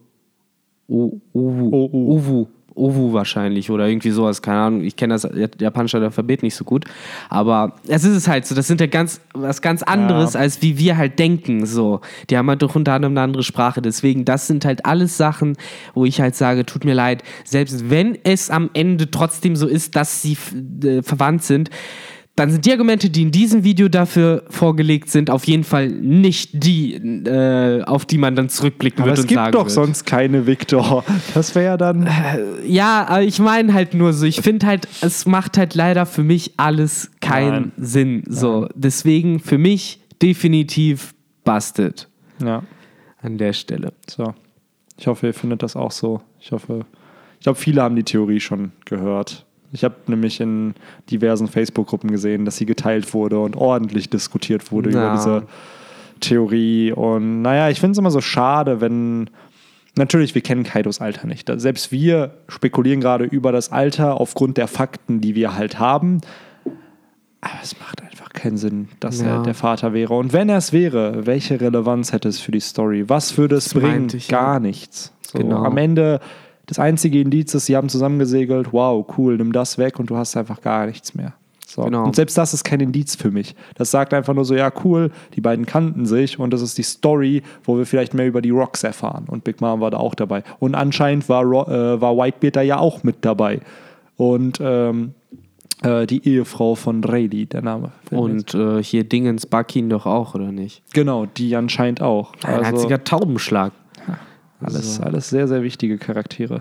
Owu. 0.90 2.47
Owu 2.76 3.12
wahrscheinlich 3.12 3.70
oder 3.70 3.88
irgendwie 3.88 4.11
sowas, 4.11 4.42
keine 4.42 4.61
Ahnung. 4.61 4.85
Ich 4.85 4.97
kenne 4.97 5.14
das 5.14 5.28
japanische 5.59 5.99
Alphabet 5.99 6.42
nicht 6.42 6.54
so 6.54 6.64
gut. 6.64 6.85
Aber 7.28 7.75
es 7.88 8.04
ist 8.04 8.16
es 8.16 8.28
halt 8.28 8.47
so, 8.47 8.54
das 8.54 8.68
sind 8.68 8.80
ja 8.80 8.87
ganz, 8.87 9.20
was 9.35 9.61
ganz 9.61 9.82
anderes, 9.82 10.35
Ja. 10.35 10.40
als 10.40 10.62
wie 10.62 10.78
wir 10.78 10.97
halt 10.97 11.18
denken. 11.18 11.66
So. 11.66 12.00
Die 12.30 12.38
haben 12.38 12.49
halt 12.49 12.62
doch 12.62 12.76
unter 12.76 12.92
anderem 12.94 13.12
eine 13.14 13.23
andere 13.23 13.42
Sprache. 13.42 13.82
Deswegen, 13.82 14.25
das 14.25 14.47
sind 14.47 14.64
halt 14.64 14.87
alles 14.87 15.16
Sachen, 15.16 15.56
wo 15.94 16.04
ich 16.04 16.20
halt 16.20 16.37
sage, 16.37 16.64
tut 16.64 16.85
mir 16.85 16.94
leid, 16.94 17.23
selbst 17.44 17.90
wenn 17.90 18.16
es 18.23 18.50
am 18.50 18.70
Ende 18.73 19.11
trotzdem 19.11 19.56
so 19.56 19.66
ist, 19.66 19.97
dass 19.97 20.23
sie 20.23 20.38
äh, 20.85 21.02
verwandt 21.02 21.42
sind, 21.42 21.70
dann 22.40 22.50
sind 22.50 22.64
die 22.64 22.73
Argumente, 22.73 23.11
die 23.11 23.23
in 23.23 23.30
diesem 23.30 23.64
Video 23.64 23.88
dafür 23.88 24.44
vorgelegt 24.49 25.11
sind, 25.11 25.30
auf 25.30 25.44
jeden 25.44 25.62
Fall 25.62 25.88
nicht 25.88 26.64
die, 26.64 26.94
äh, 26.94 27.82
auf 27.85 28.06
die 28.06 28.16
man 28.16 28.35
dann 28.35 28.49
zurückblicken 28.49 29.00
Aber 29.02 29.09
wird 29.11 29.18
es 29.18 29.25
und 29.25 29.28
gibt 29.28 29.38
sagen 29.38 29.52
doch 29.52 29.64
wird. 29.64 29.70
sonst 29.73 30.04
keine 30.06 30.47
Victor. 30.47 31.04
Das 31.35 31.54
wäre 31.54 31.64
ja 31.66 31.76
dann. 31.76 32.09
Ja, 32.66 33.06
aber 33.06 33.23
ich 33.23 33.38
meine 33.40 33.75
halt 33.75 33.92
nur 33.92 34.12
so, 34.14 34.25
ich 34.25 34.40
finde 34.40 34.66
halt, 34.66 34.88
es 35.02 35.26
macht 35.26 35.59
halt 35.59 35.75
leider 35.75 36.06
für 36.06 36.23
mich 36.23 36.54
alles 36.56 37.11
keinen 37.20 37.73
Nein. 37.76 37.87
Sinn. 37.87 38.23
So, 38.26 38.68
deswegen 38.75 39.38
für 39.38 39.59
mich 39.59 40.00
definitiv 40.23 41.14
busted 41.44 42.09
Ja. 42.42 42.62
an 43.20 43.37
der 43.37 43.52
Stelle. 43.52 43.92
So. 44.09 44.35
Ich 44.99 45.06
hoffe, 45.06 45.26
ihr 45.28 45.35
findet 45.35 45.62
das 45.62 45.76
auch 45.76 45.90
so. 45.92 46.20
Ich 46.40 46.52
hoffe, 46.52 46.87
ich 47.38 47.44
glaube, 47.44 47.59
viele 47.59 47.82
haben 47.82 47.97
die 47.97 48.02
Theorie 48.04 48.40
schon 48.40 48.73
gehört. 48.87 49.44
Ich 49.72 49.84
habe 49.84 49.94
nämlich 50.06 50.40
in 50.40 50.74
diversen 51.10 51.46
Facebook-Gruppen 51.48 52.10
gesehen, 52.10 52.44
dass 52.44 52.56
sie 52.56 52.66
geteilt 52.66 53.14
wurde 53.14 53.38
und 53.40 53.56
ordentlich 53.56 54.11
diskutiert 54.11 54.72
wurde 54.72 54.90
Ja. 54.90 54.98
über 55.06 55.16
diese 55.16 55.42
Theorie. 56.20 56.92
Und 56.92 57.42
naja, 57.42 57.70
ich 57.70 57.80
finde 57.80 57.92
es 57.92 57.98
immer 57.98 58.11
so 58.11 58.20
schade, 58.20 58.80
wenn. 58.80 59.30
Natürlich, 59.96 60.37
wir 60.37 60.42
kennen 60.42 60.62
Kaidos 60.62 61.00
Alter 61.00 61.26
nicht. 61.26 61.50
Selbst 61.56 61.90
wir 61.90 62.35
spekulieren 62.48 63.00
gerade 63.00 63.24
über 63.24 63.50
das 63.50 63.72
Alter 63.72 64.20
aufgrund 64.20 64.56
der 64.56 64.68
Fakten, 64.68 65.20
die 65.20 65.35
wir 65.35 65.56
halt 65.56 65.80
haben. 65.80 66.20
Aber 67.40 67.54
es 67.62 67.78
macht 67.80 68.00
einfach 68.02 68.28
keinen 68.33 68.56
Sinn, 68.56 68.88
dass 69.00 69.20
Ja. 69.20 69.38
er 69.38 69.42
der 69.42 69.54
Vater 69.54 69.92
wäre. 69.92 70.14
Und 70.14 70.33
wenn 70.33 70.48
er 70.48 70.59
es 70.59 70.72
wäre, 70.72 71.26
welche 71.26 71.61
Relevanz 71.61 72.12
hätte 72.12 72.28
es 72.28 72.38
für 72.38 72.52
die 72.52 72.61
Story? 72.61 73.09
Was 73.09 73.37
würde 73.37 73.56
es 73.56 73.64
Das 73.70 73.74
bringen? 73.83 74.09
ich, 74.14 74.28
ja. 74.28 74.40
Gar 74.40 74.61
nichts. 74.61 75.12
So, 75.22 75.38
Genau. 75.38 75.64
Am 75.64 75.76
Ende, 75.76 76.20
das 76.70 76.78
einzige 76.78 77.20
Indiz 77.20 77.52
ist, 77.52 77.66
sie 77.66 77.76
haben 77.76 77.88
zusammengesegelt. 77.88 78.72
Wow, 78.72 79.04
cool, 79.18 79.37
nimm 79.37 79.52
das 79.52 79.76
weg 79.76 79.98
und 79.98 80.09
du 80.09 80.16
hast 80.16 80.37
einfach 80.37 80.61
gar 80.61 80.87
nichts 80.87 81.16
mehr. 81.16 81.35
So. 81.66 81.83
Genau. 81.83 82.04
Und 82.04 82.14
selbst 82.14 82.38
das 82.38 82.54
ist 82.54 82.62
kein 82.62 82.78
Indiz 82.78 83.16
für 83.16 83.33
mich. 83.33 83.56
Das 83.74 83.90
sagt 83.90 84.14
einfach 84.14 84.35
nur 84.35 84.44
so, 84.44 84.54
ja, 84.54 84.72
cool, 84.85 85.11
die 85.35 85.40
beiden 85.40 85.66
kannten 85.66 86.06
sich 86.06 86.38
und 86.38 86.52
das 86.52 86.62
ist 86.62 86.78
die 86.78 86.85
Story, 86.85 87.42
wo 87.64 87.76
wir 87.76 87.87
vielleicht 87.87 88.14
mehr 88.14 88.28
über 88.28 88.40
die 88.40 88.50
Rocks 88.50 88.85
erfahren. 88.85 89.24
Und 89.26 89.42
Big 89.42 89.61
Mom 89.61 89.80
war 89.80 89.90
da 89.90 89.96
auch 89.96 90.14
dabei. 90.14 90.44
Und 90.61 90.76
anscheinend 90.76 91.28
war, 91.28 91.42
äh, 91.42 92.00
war 92.00 92.16
Whitebeard 92.16 92.54
da 92.54 92.62
ja 92.62 92.78
auch 92.78 93.02
mit 93.02 93.16
dabei. 93.24 93.59
Und 94.16 94.61
ähm, 94.62 95.14
äh, 95.83 96.06
die 96.06 96.24
Ehefrau 96.28 96.76
von 96.76 97.02
Rayleigh, 97.02 97.46
der 97.46 97.62
Name. 97.62 97.90
Und 98.12 98.54
äh, 98.54 98.80
hier 98.80 99.02
Dingens 99.02 99.44
Buckin 99.46 99.90
doch 99.90 100.06
auch, 100.06 100.37
oder 100.37 100.52
nicht? 100.52 100.85
Genau, 100.92 101.26
die 101.26 101.56
anscheinend 101.56 102.00
auch. 102.00 102.33
Ein 102.44 102.54
Also, 102.54 102.70
einziger 102.70 103.02
Taubenschlag. 103.02 103.72
Alles, 104.61 105.01
alles 105.01 105.31
sehr, 105.31 105.49
sehr 105.49 105.62
wichtige 105.62 105.99
Charaktere. 105.99 106.61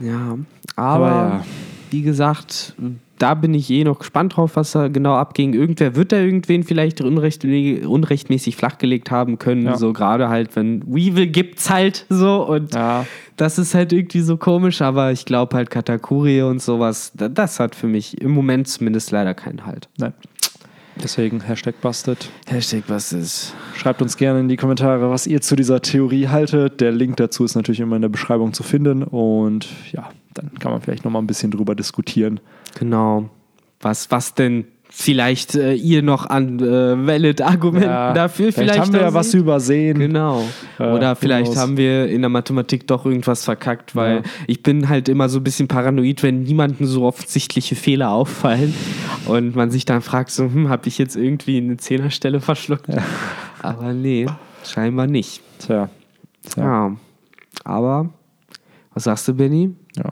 Ja, 0.00 0.36
aber, 0.76 1.06
Aber 1.06 1.10
ja. 1.38 1.44
wie 1.90 2.02
gesagt, 2.02 2.74
da 3.18 3.34
bin 3.34 3.54
ich 3.54 3.70
eh 3.70 3.84
noch 3.84 4.00
gespannt 4.00 4.36
drauf, 4.36 4.56
was 4.56 4.72
da 4.72 4.88
genau 4.88 5.14
abging. 5.14 5.54
Irgendwer 5.54 5.94
wird 5.94 6.10
da 6.10 6.16
irgendwen 6.16 6.64
vielleicht 6.64 7.00
unrecht, 7.00 7.44
unrechtmäßig 7.44 8.56
flachgelegt 8.56 9.12
haben 9.12 9.38
können. 9.38 9.66
Ja. 9.66 9.76
So 9.76 9.92
gerade 9.92 10.28
halt, 10.28 10.56
wenn 10.56 10.82
Weevil 10.92 11.28
gibt's 11.28 11.70
halt 11.70 12.06
so 12.08 12.44
und 12.44 12.74
Ja, 12.74 13.06
das 13.36 13.58
ist 13.58 13.74
halt 13.74 13.92
irgendwie 13.92 14.20
so 14.20 14.36
komisch, 14.36 14.82
aber 14.82 15.12
ich 15.12 15.24
glaube 15.26 15.56
halt 15.56 15.70
Katakuri 15.70 16.42
und 16.42 16.60
sowas, 16.60 17.12
da- 17.14 17.28
das 17.28 17.60
hat 17.60 17.76
für 17.76 17.86
mich 17.86 18.20
im 18.20 18.32
Moment 18.32 18.66
zumindest 18.66 19.12
leider 19.12 19.34
keinen 19.34 19.64
Halt. 19.64 19.88
nein. 19.96 20.12
Deswegen 21.04 21.42
Hashtag 21.42 21.82
Busted. 21.82 22.30
Hashtag 22.46 22.88
ist. 22.88 23.54
Schreibt 23.76 24.00
uns 24.00 24.16
gerne 24.16 24.40
in 24.40 24.48
die 24.48 24.56
Kommentare, 24.56 25.10
was 25.10 25.26
ihr 25.26 25.42
zu 25.42 25.54
dieser 25.54 25.82
Theorie 25.82 26.28
haltet. 26.28 26.80
Der 26.80 26.92
Link 26.92 27.18
dazu 27.18 27.44
ist 27.44 27.54
natürlich 27.56 27.80
immer 27.80 27.96
in 27.96 28.02
der 28.02 28.08
Beschreibung 28.08 28.54
zu 28.54 28.62
finden. 28.62 29.02
Und 29.02 29.68
ja, 29.92 30.08
dann 30.32 30.58
kann 30.58 30.72
man 30.72 30.80
vielleicht 30.80 31.04
nochmal 31.04 31.20
ein 31.20 31.26
bisschen 31.26 31.50
drüber 31.50 31.74
diskutieren. 31.74 32.40
Genau. 32.78 33.28
Was, 33.82 34.10
was 34.10 34.32
denn 34.32 34.64
vielleicht 34.96 35.56
äh, 35.56 35.74
ihr 35.74 36.02
noch 36.02 36.26
an 36.26 36.60
äh, 36.60 37.06
valid 37.06 37.42
Argumenten 37.42 37.88
dafür 37.88 38.52
vielleicht, 38.52 38.78
haben 38.78 38.92
wir 38.92 39.00
ja 39.00 39.12
was 39.12 39.34
übersehen. 39.34 39.98
Genau. 39.98 40.44
Äh, 40.78 40.84
Oder 40.92 41.16
vielleicht 41.16 41.50
knows? 41.52 41.58
haben 41.58 41.76
wir 41.76 42.06
in 42.06 42.22
der 42.22 42.28
Mathematik 42.28 42.86
doch 42.86 43.04
irgendwas 43.04 43.44
verkackt, 43.44 43.96
weil 43.96 44.18
Ja. 44.18 44.22
ich 44.46 44.62
bin 44.62 44.88
halt 44.88 45.08
immer 45.08 45.28
so 45.28 45.40
ein 45.40 45.44
bisschen 45.44 45.66
paranoid, 45.66 46.22
wenn 46.22 46.44
niemandem 46.44 46.86
so 46.86 47.04
offensichtliche 47.04 47.74
Fehler 47.74 48.10
auffallen 48.10 48.72
und 49.26 49.56
man 49.56 49.72
sich 49.72 49.84
dann 49.84 50.00
fragt, 50.00 50.30
so, 50.30 50.44
hm, 50.44 50.68
habe 50.68 50.86
ich 50.86 50.96
jetzt 50.96 51.16
irgendwie 51.16 51.56
eine 51.56 51.76
Zehnerstelle 51.76 52.40
verschluckt? 52.40 52.86
Aber 53.62 53.92
nee, 53.92 54.26
scheinbar 54.64 55.08
nicht. 55.08 55.42
Tja. 55.58 55.90
Tja. 56.48 56.62
Ja. 56.62 56.96
Aber, 57.64 58.10
was 58.94 59.04
sagst 59.04 59.26
du, 59.26 59.34
Benny? 59.34 59.74
ja. 59.96 60.04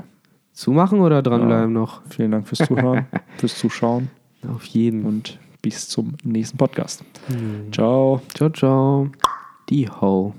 Zumachen 0.55 1.01
oder 1.01 1.23
dranbleiben 1.23 1.73
noch? 1.73 2.03
Vielen 2.11 2.31
Dank 2.33 2.47
fürs 2.47 2.66
Zuhören, 2.68 3.07
fürs 3.38 3.57
Zuschauen 3.57 4.11
Auf 4.48 4.64
jeden. 4.66 5.05
und 5.05 5.38
bis 5.62 5.88
zum 5.88 6.14
nächsten 6.24 6.59
Podcast. 6.59 7.05
Ciao. 7.70 8.20
Ciao, 8.35 8.50
ciao. 8.50 9.11
Die 9.68 9.88
Ho. 9.88 10.35